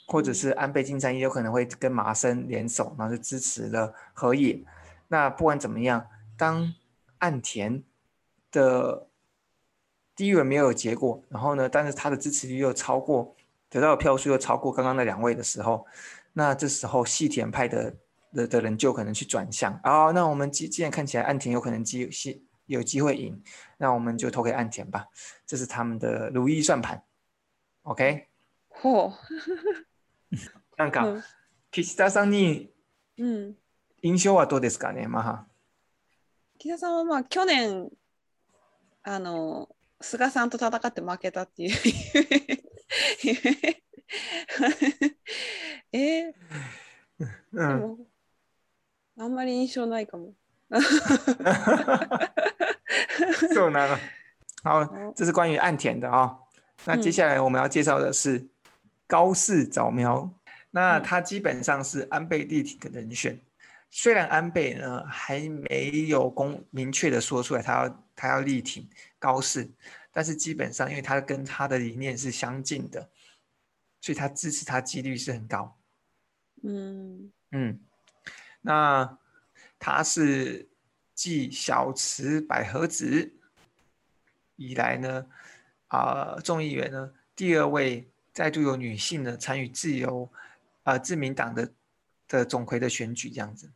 [0.07, 4.63] 或者是安倍晋三也有可能会跟麻生联手，然后就支持了河野。
[5.09, 6.07] 那不管怎么样，
[6.39, 6.73] 当
[7.19, 7.83] 岸田
[8.53, 9.09] 的
[10.15, 13.35] 第一轮没有结果，然后呢，但是他的支持率又超过。
[13.72, 15.86] 得到的票数又超过刚刚那两位的时候，
[16.34, 17.96] 那这时候细田派的
[18.34, 20.12] 的的人就可能去转向啊。
[20.12, 23.42] 那我们既既然看起来岸田有可能机机有机会赢，
[23.78, 25.08] 那我们就投给岸田吧。
[25.46, 27.04] 这是他们的如意算盘。
[27.84, 28.28] OK。
[28.70, 29.13] 嚯。
[30.78, 31.24] なんか
[31.72, 32.70] 岸田さんに
[33.18, 33.56] 嗯
[34.04, 35.48] 印象はどうですかね、まあ。
[36.60, 37.90] 岸田さんはまあ去年
[39.04, 39.70] あの
[40.02, 41.76] 菅さんと戦って负けたっていう
[45.92, 46.34] え ー、
[47.54, 47.98] うん、
[49.18, 50.34] あんまり印象ないかも。
[53.54, 53.98] そうなの。
[54.63, 56.38] 好，这是关于岸田的啊、哦。
[56.86, 58.48] 那接下来我们要介绍的是
[59.08, 60.20] 高市早苗。
[60.20, 60.34] 嗯、
[60.72, 63.40] 那他基本上是安倍力挺的人选。
[63.93, 69.71] 虽然安倍呢还没有公明确的说出来他要他要力挺高市，
[70.11, 73.09] 但是基本上因为他跟他的理念是相近的。
[74.01, 75.79] 所以他支持他几率是很高，
[76.65, 77.79] 嗯嗯，
[78.61, 79.17] 那
[79.79, 80.69] 他是
[81.15, 83.33] 继小池百合子
[84.57, 85.25] 以来呢，
[85.87, 90.29] 啊、呃，众议员呢第二位再度有女性呢参与自由
[90.83, 91.73] 啊、呃、自民党的
[92.27, 93.71] 的总魁的选举这样子，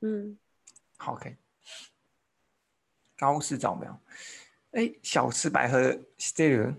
[0.00, 0.36] 嗯，
[0.96, 1.36] 好，OK，
[3.18, 4.00] 高市早苗，
[4.72, 6.74] 哎，小池百合是这个。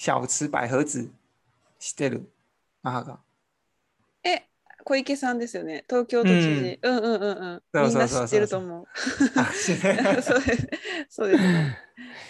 [0.00, 1.10] 小池百合子
[1.80, 2.22] 知ってる？
[2.84, 3.18] 母が。
[4.22, 4.46] え、
[4.84, 5.84] 小池さんですよね。
[5.88, 6.78] 东京都知事。
[6.82, 8.86] うん、うん、うんうんみんな知ってると思う。
[10.22, 10.68] そうです。
[11.10, 11.76] そうですね。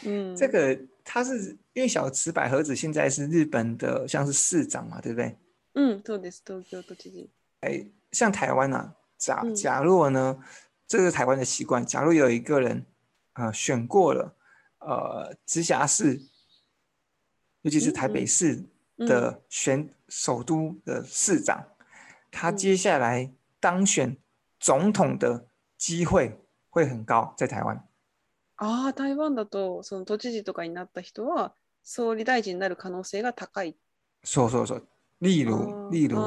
[0.07, 2.75] 嗯，这个他是因为小池百合子。
[2.75, 5.37] 现在是日本的，像是市长嘛，对不对？
[5.75, 6.43] 嗯，そうです。
[6.43, 7.29] 东京都知事。
[7.62, 10.38] 哎，像台湾啊，假假若呢，
[10.88, 11.86] 这个是台湾的习惯。
[11.86, 12.86] 假如有一个人
[13.34, 14.36] 啊、呃、选过了，
[14.80, 16.22] 呃，直辖市。
[17.64, 18.62] 尤其是台北市
[18.98, 21.88] 的选首都的市长，嗯嗯、
[22.30, 24.18] 他接下来当选
[24.60, 25.48] 总统的
[25.78, 26.38] 机会
[26.70, 27.88] 会很高，在台湾。
[28.58, 33.78] ああ、台湾だと、その都知事とかになった人は、総理大臣になる可能性が高い。
[34.26, 34.82] 说说说，
[35.20, 36.18] 例如例如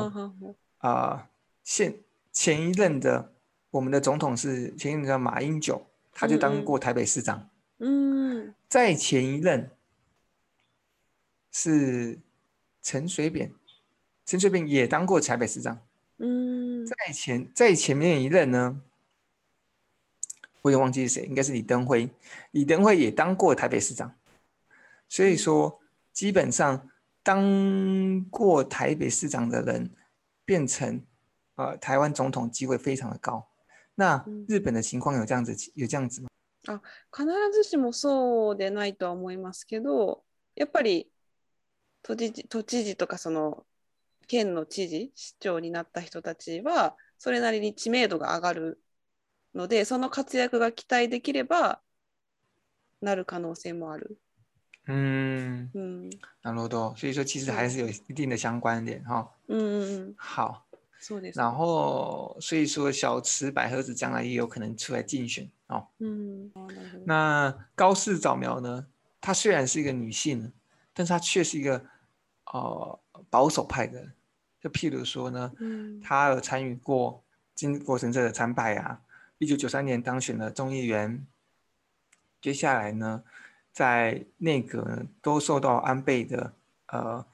[0.82, 1.30] 啊，
[1.64, 1.96] 现
[2.32, 3.34] 前一任的
[3.72, 7.50] 我们的总统是前一任叫马英九，他就当过台北市长。
[7.80, 9.72] 嗯，嗯，再前一任
[11.52, 12.20] 是
[12.82, 13.52] 陈水扁，
[14.26, 15.80] 陈水扁也当过台北市长。
[16.18, 18.82] 嗯，在前在前面一任呢，
[20.62, 22.10] 我也忘记是谁，应该是李登辉。
[22.52, 24.14] 李登辉也当过台北市长，
[25.08, 25.80] 所以说
[26.12, 26.88] 基本上。
[27.24, 29.92] 当过台北市长的人
[30.46, 31.06] 变成
[31.56, 33.48] 呃台湾总统机会非常的高。
[33.96, 36.28] 那日本的情况有这样子有这样子吗？
[36.68, 36.82] 啊，
[37.12, 40.24] 必ずしもそうでないとは思いますけど、
[40.56, 41.12] やっぱり
[42.04, 43.66] 都知事都知事とかその
[44.28, 48.82] 県の知事市长になった人たちはそれなりに知名度が上がる
[49.56, 51.82] ので、その活跃が期待できれば
[53.02, 54.21] なる可能性もある。
[54.88, 56.12] 嗯嗯，
[56.42, 59.30] 那罗多，所以说其实还是有一定的相关点哈。
[59.48, 60.66] 嗯嗯嗯，好，
[61.36, 65.88] 然后所以说小池百合子将来也有可能出来竞选哦。
[66.00, 66.52] 嗯，
[67.06, 68.88] 那高市早苗呢？
[69.22, 70.52] 她虽然是一个女性，
[70.94, 71.86] 但是她却是一个
[72.52, 74.12] 呃保守派的。
[74.60, 77.24] 就譬如说呢，嗯，她有参与过
[77.54, 79.02] 靖国神社的参拜啊，
[79.38, 81.26] 一九九三年当选了众议员。
[82.42, 83.24] 接下来呢？
[83.72, 86.54] 在内阁都受到安倍的
[86.88, 87.26] 呃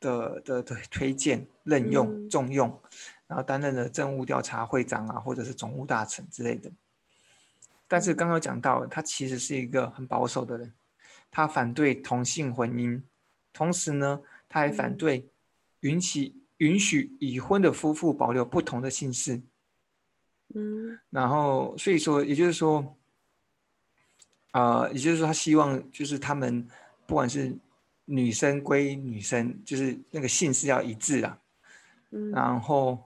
[0.00, 2.90] 的的的推荐、任用、重用，嗯、
[3.26, 6.72] 然后担任了政务调查会长啊，或者是总务大臣之类的。
[7.86, 10.72] 但是刚刚讲到，他其实是一个很保守的人，
[11.30, 13.02] 他反对同性婚姻，
[13.52, 15.28] 同时呢，他还反对
[15.80, 19.42] 允许允许已婚的夫妇保留不同的姓氏。
[20.54, 22.96] 嗯，然后所以说，也就是说。
[24.54, 26.64] 啊、呃，也就是说，他希望就是他们
[27.06, 27.52] 不管是
[28.04, 31.38] 女生归女生，就是那个姓氏要一致啊。
[32.12, 33.02] 嗯，然后，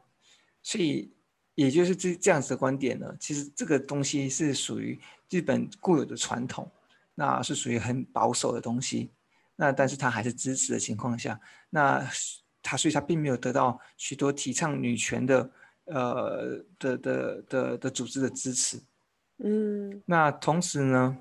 [0.62, 1.10] 所以
[1.54, 6.70] 也就是这这样子的观点呢，其实这个东西是属于日本固有的传统，
[7.14, 9.10] 那是属于很保守的东西。
[9.56, 11.40] 那但是他还是支持的情况下，
[11.70, 12.06] 那
[12.62, 15.50] 他所以他并没有得到许多提倡女权的
[15.86, 18.78] 呃的的的的，的组织的支持。
[19.38, 21.16] 嗯，那同时呢，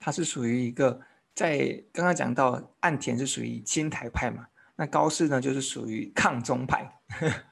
[0.00, 1.00] 他是属于一个，
[1.34, 1.58] 在
[1.92, 6.90] 刚刚讲到岸田是属于亲台派嘛，那高市呢就是属于抗中派，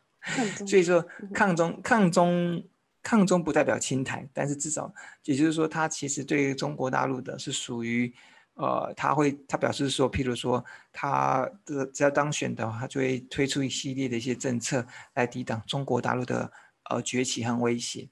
[0.66, 2.64] 所以说抗中抗中
[3.02, 4.92] 抗中不代表亲台，但是至少
[5.24, 8.12] 也就是说他其实对于中国大陆的是属于，
[8.54, 16.50] 呃，他会他表示说，譬如说他的只要当选的话，他就会推出一系列的一些政策来抵挡中国大陆的
[16.90, 18.08] 呃崛起和威胁。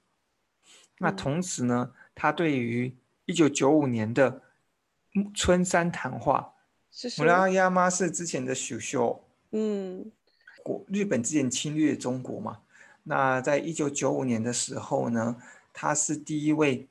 [0.99, 2.95] 那同时呢，他对于
[3.27, 4.41] 一九九五年的
[5.33, 6.53] 春山谈话，
[6.89, 9.19] 村山是之前的首相。
[9.51, 10.09] 嗯，
[10.63, 12.59] 国日本之前侵略中国嘛，
[13.03, 15.35] 那在一九九五年的时候呢，
[15.73, 16.87] 他是第一位，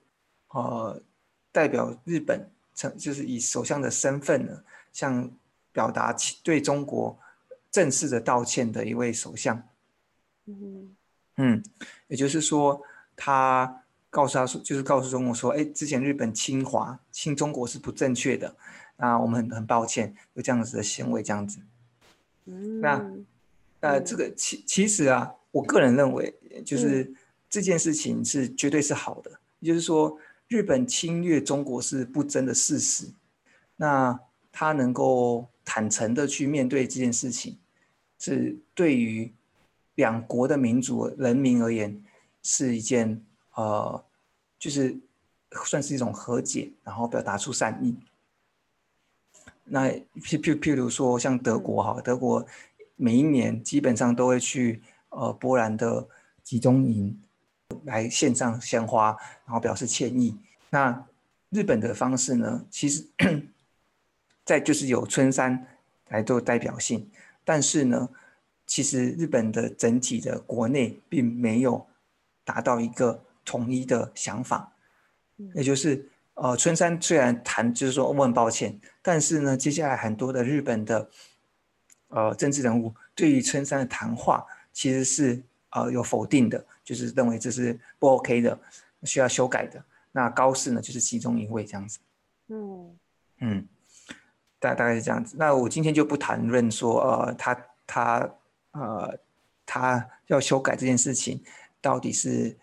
[0.49, 1.03] 呃，
[1.51, 4.63] 代表日本，成就是以首相的身份呢，
[4.93, 5.31] 向
[5.73, 7.19] 表达对中国
[7.71, 9.67] 正式的道歉的一位首相。
[10.45, 10.95] 嗯，
[11.39, 11.65] 嗯，
[12.09, 12.83] 也就是说
[13.17, 13.83] 他。
[14.17, 18.57] 告诉他说，就是告诉中国说，哎，之前日本侵华、侵中国是不正确的，
[18.97, 21.59] 那我们很很抱歉有这样子的行为，这样子。
[22.47, 23.13] 嗯，那，
[23.81, 27.13] 呃，这个其其实啊，我个人认为，就是
[27.51, 30.17] 这件事情是绝对是好的，也就是说，
[30.49, 33.13] 日本侵略中国是不争的事实，
[33.77, 34.19] 那
[34.51, 37.59] 他能够坦诚的去面对这件事情，
[38.19, 39.31] 是对于
[39.95, 42.03] 两国的民族人民而言
[42.43, 43.23] 是一件。
[43.57, 44.05] 呃，
[44.59, 44.97] 就是
[45.65, 47.95] 算是一种和解，然后表达出善意。
[49.65, 52.47] 那譬譬譬如说，像德国哈，德国
[52.97, 56.09] 每一年基本上都会去呃波兰的
[56.43, 57.21] 集中营
[57.85, 60.39] 来献上鲜花，然后表示歉意。
[60.71, 61.07] 那
[61.51, 63.07] 日本的方式呢，其实
[64.45, 65.67] 在就是有春山
[66.09, 67.11] 来做代表性，
[67.45, 68.09] 但是呢，
[68.67, 71.87] 其实日本的整体的国内并没有
[72.45, 73.23] 达到一个。
[73.47, 74.73] 统一的想法，
[75.55, 81.09] 也就是呃，春山虽然谈就是说我很抱歉，但是呢，接下来很多的日本的
[82.09, 85.41] 呃政治人物对于春山的谈话其实是
[85.71, 88.59] 呃有否定的，就是认为这是不 OK 的，
[89.05, 89.83] 需要修改的。
[90.11, 91.99] 那高市呢，就是其中一位这样子。
[92.49, 92.99] 嗯
[93.39, 93.69] 嗯，
[94.59, 95.37] 大大概是这样子。
[95.39, 98.35] 那我今天就不谈论说呃，他他
[98.73, 99.19] 呃
[99.65, 101.41] 他要修改这件事情
[101.81, 102.57] 到底是。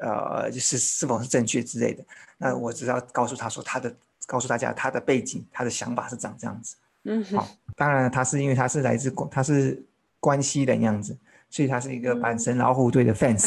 [0.00, 2.02] 呃，就是是否是正确之类的，
[2.38, 3.94] 那我只要告诉他说他的，
[4.26, 6.76] 告诉大家他的背景，他的想法是长这样子。
[7.04, 9.82] 嗯，好，当然他是因为他是来自关，他是
[10.18, 11.16] 关西的样子，
[11.48, 13.46] 所以他是一个阪神老虎队的 fans。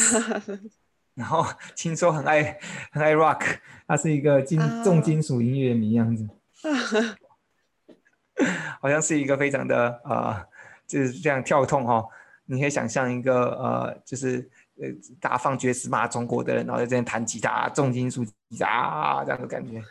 [1.14, 1.46] 然后
[1.76, 2.58] 听说很爱
[2.90, 6.28] 很爱 rock，他是一个金重金属音乐迷样子。
[8.80, 10.44] 好像是一个非常的呃，
[10.86, 12.08] 就是这样跳痛哈、哦。
[12.46, 14.48] 你可以想象一个呃，就是
[14.80, 14.88] 呃
[15.20, 19.82] 大放厥词骂中国的人，然后在这边弹吉他，重金属吉他这样的感觉。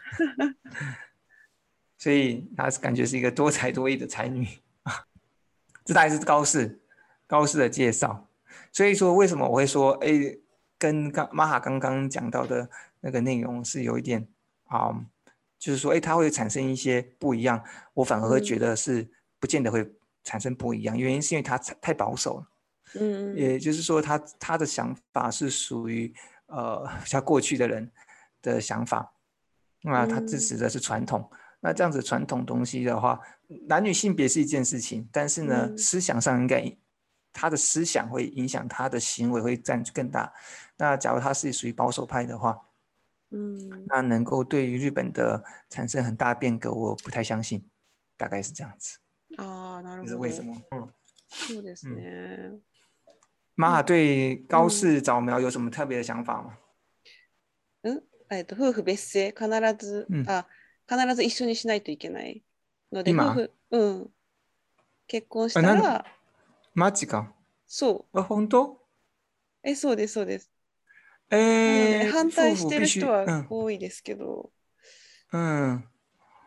[1.97, 4.47] 所以他是感觉是一个多才多艺的才女
[4.83, 5.05] 啊。
[5.85, 6.79] 这大概是高适
[7.27, 8.27] 高适的介绍。
[8.71, 10.37] 所以说为什么我会说哎，
[10.77, 12.69] 跟刚玛哈刚刚讲到的
[13.01, 14.27] 那个内容是有一点
[14.65, 14.89] 啊。
[14.91, 15.05] 嗯
[15.63, 17.63] 就是说，哎，它会产生一些不一样，
[17.93, 19.09] 我反而会觉得是
[19.39, 19.89] 不见得会
[20.21, 20.93] 产生不一样。
[20.93, 22.47] 嗯、原因是因为他太保守了，
[22.94, 26.12] 嗯，也就是说他，他他的想法是属于
[26.46, 27.90] 呃 像过去的人
[28.40, 29.12] 的想法，
[29.82, 31.28] 那他支持的是传统。
[31.32, 33.20] 嗯、那这样子传统东西的话，
[33.68, 36.76] 男女性别是一件事情，但是呢，嗯、思想上应该
[37.32, 40.32] 他的思想会影响他的行为会占据更大。
[40.76, 42.64] 那假如他是属于保守派的话。
[43.30, 47.62] 嗯，那能够对于日本的产生很大变革，我不太相信，
[48.16, 48.98] 大概是这样子。
[49.36, 50.56] 啊，那是为什么？
[50.70, 50.88] 嗯，
[51.28, 52.58] そうですね。
[53.55, 56.57] 玛哈对高市早苗有什么特别的想法吗？
[57.83, 59.47] 嗯，えっと夫妇别姓必
[59.77, 60.47] ず、嗯、啊
[60.87, 62.43] 必ず一绪にしないといけない
[62.91, 64.09] ので夫妇うん
[65.07, 66.05] 结婚したら
[66.73, 67.31] マジか。
[67.67, 68.19] そう。
[68.19, 68.79] あ本当？
[69.63, 70.49] えそうですそうです。
[71.29, 74.51] 哎，反対してる人は多いですけど。
[75.31, 75.83] 嗯，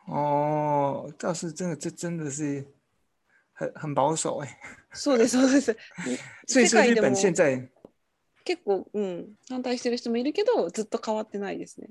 [0.06, 2.66] 哦，倒是真的，这真的是
[3.55, 4.59] 很很保守哎。
[4.93, 5.77] そうですそうです。
[6.47, 7.69] 所以说日本现在
[8.43, 11.89] 结构嗯反対してる人もいるけどずっと変わってないですね。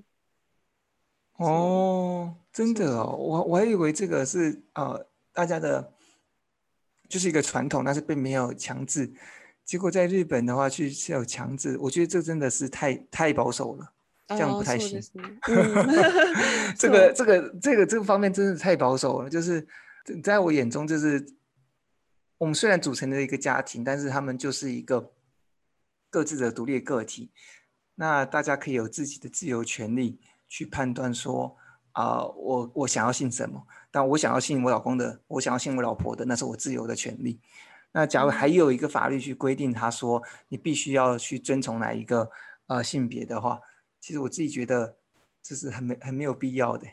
[1.39, 5.91] 哦，真的哦，我我还以为这个是呃大家的，
[7.09, 9.11] 就是一个传统，但是并没有强制。
[9.65, 13.91] 结果在日本的话，去是有强制，我觉得这真的是太太保守了，
[14.29, 15.01] 这样不太行。
[16.77, 19.67] 这个这个这个这个方面真的太保守了，就是
[20.23, 21.25] 在我眼中，就是
[22.38, 25.14] 我们虽然组成了一个家庭，但是他们就是一个
[26.10, 27.32] 各自的独立个体。
[27.96, 31.56] 那大家可以有自己的自由权利去判断说，
[31.94, 37.40] 啊、呃，我我想要信什么，但我想要信我老公的，我想要信我老婆的，那是我自由的权利。
[37.94, 42.30] 那假如还有一个法律去规定，他说你必须要去遵从哪一个
[42.68, 43.62] 呃性别的话，
[44.02, 44.98] 其实我自己觉得
[45.42, 46.86] 这是很没很没有必要的。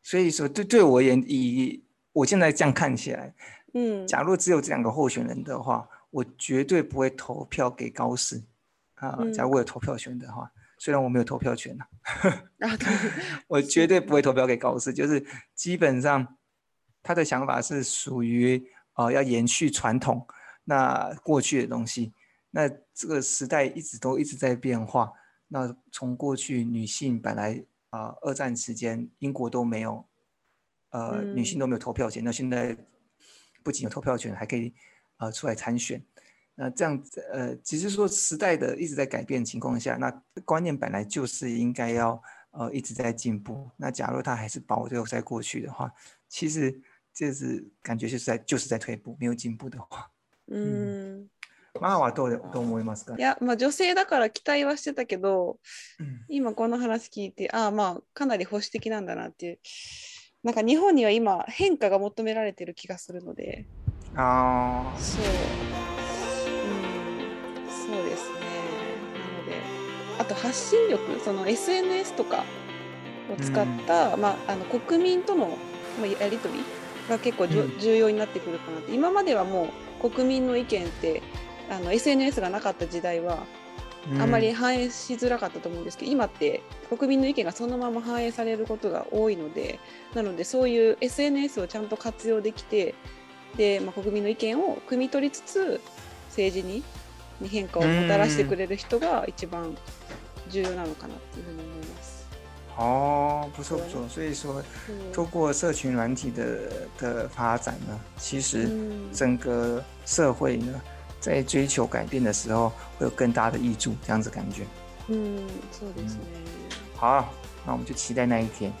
[0.00, 1.82] 所以说，对对我而言，以
[2.12, 3.34] 我现在这样看起来，
[3.74, 8.42] 嗯，假如只有这两个候选人的话，我绝对不会投票给高市
[8.94, 9.18] 啊。
[9.32, 11.84] 假如我有投票权的话，嗯、虽然我没有投票权呢，
[13.48, 16.36] 我绝对不会投票给高市，就是基本上
[17.02, 18.70] 他的想法是属于。
[18.98, 20.26] 啊、呃，要延续传统，
[20.64, 22.12] 那过去的东西，
[22.50, 25.12] 那这个时代一直都一直在变化。
[25.46, 30.04] 那从过去女性本来啊、呃，二战期间英国都没有，
[30.90, 32.24] 呃，女性都没有投票权。
[32.24, 32.76] 那现在
[33.67, 34.73] 不仅有投票权，还可以
[35.17, 36.03] 呃出来参选。
[36.55, 40.11] 那这样子呃，只是说时代的一直在改变的情况下，那
[40.45, 42.21] 观念本来就是应该要
[42.51, 43.69] 呃一直在进步。
[43.77, 45.91] 那假如他还是保留在过去的话，
[46.27, 46.81] 其实。
[47.13, 50.09] 就是感觉就是在就是在退步，没有进步的话。
[50.47, 51.29] 嗯。
[51.79, 53.15] まあ はどうどう思いますか？
[53.15, 55.59] いや、まあ女性だから期待はしてたけど、
[55.99, 59.59] うん、今この话闻いて、ああまあかなり保守的なんだなっていう。
[60.44, 63.66] なんか日本には今変化が求められてる気がするので。
[64.14, 64.98] ああ。
[64.98, 65.24] そう。
[65.24, 65.26] う
[67.66, 67.70] ん。
[67.70, 68.38] そうですね。
[69.14, 69.52] なので、
[70.20, 72.44] あと発信力、その SNS とか
[73.32, 75.48] を使った、うん、まああの国民との
[76.20, 76.78] やり取り。
[77.08, 79.68] が结构じょ、うん、重要になってくるかなって今まではも
[80.02, 81.22] う国民の意见って
[81.70, 83.44] あの SNS がなかった时代は
[84.20, 89.78] あまり反映しづらかったと思うんですけど、うん、今って国民の意见がそのまま反映されることが多いので
[90.14, 92.94] なのでそういう SNS をちゃんと活用できて
[93.56, 95.80] で、まあ、国民の意见を汲み取りつつ
[96.28, 96.82] 政治に
[97.40, 99.76] に変化をもたらしてくれる人が一番
[100.48, 102.18] 重要なのかなっていうふうに思います。
[102.76, 104.62] 哦，不错不错，所以说，
[105.12, 108.68] 透过社群软体的的发展呢，其实
[109.12, 110.80] 整个社会呢，
[111.19, 114.63] 在追求改变的时候，会有更大的益处，这样子感觉。
[115.07, 116.19] 嗯，そうですね。
[116.95, 117.29] 好，
[117.65, 118.71] 那我们就期待那一天。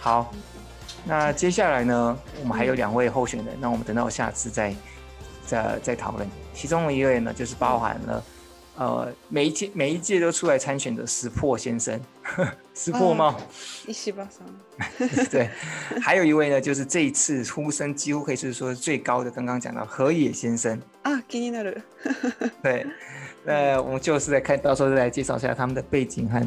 [0.00, 0.32] 好，
[1.04, 4.74] 那接下来呢，我们还有两位候选人，那我们等到下次再
[5.46, 6.28] 再再讨论。
[6.54, 8.22] 其中一位呢，就是包含了
[8.76, 12.00] 呃，每一届每一届都出来参选的石破先生，
[12.74, 13.34] 石破茂，
[13.92, 15.50] 石破さん， 对，
[16.00, 21.82] 还有一位呢，就是这一次呼声几乎可以是说最高的，刚刚讲到河野先生啊，気になる，
[22.62, 22.86] 对，
[23.44, 26.38] 那我们就是在看到时候再来介绍一下他们的背景和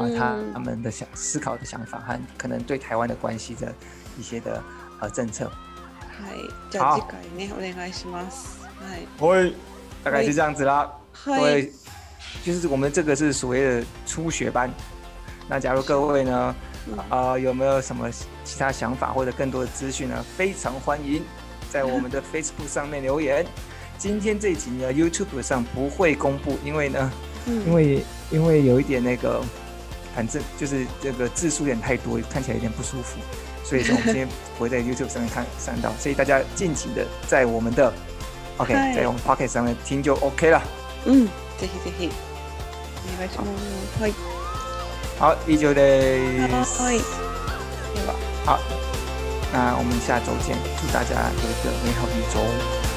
[0.00, 3.72] 啊他他们的想思考的想法和可能对台湾的关系的
[4.18, 4.60] 一些的
[4.98, 5.44] 呃政策。
[5.46, 8.58] はい、じゃあ次回ねお愿いします。
[8.82, 9.54] はい，会，
[10.02, 10.92] 大概是这样子啦。
[11.25, 11.71] 对
[12.43, 14.69] 就是我们这个是所谓的初学班。
[15.47, 16.55] 那假如各位呢，
[17.09, 18.09] 啊、有没有什么
[18.43, 20.25] 其他想法或者更多的资讯呢？
[20.37, 21.21] 非常欢迎
[21.69, 23.45] 在我们的 Facebook 上面留言。
[23.97, 27.11] 今天这一集呢，YouTube 上不会公布，因为呢，
[27.45, 29.41] 嗯、因为因为有一点那个，
[30.15, 33.19] 反正就是这个字数有点太多，看起来有点不舒服，
[33.63, 37.93] 所以说我们今天不会在 YouTube 上面看看到，所以大家尽情的在我们的
[38.57, 40.61] OK，在我们 Pocket 上面听就 OK 了。
[41.05, 41.27] 嗯，
[41.59, 44.01] ぜひぜひお愿いします。
[44.01, 44.13] はい。
[45.19, 46.19] 好，以上で
[46.65, 46.81] す。
[46.81, 46.97] はい。
[46.97, 47.03] で
[48.07, 48.15] は。
[48.45, 48.59] 好，
[49.53, 52.39] 那我们下周见，祝大家有一个美好的一周。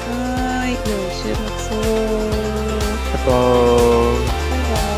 [0.07, 1.79] はい、良い周末を。
[3.13, 3.27] 拜拜。
[3.27, 4.96] バイバイ。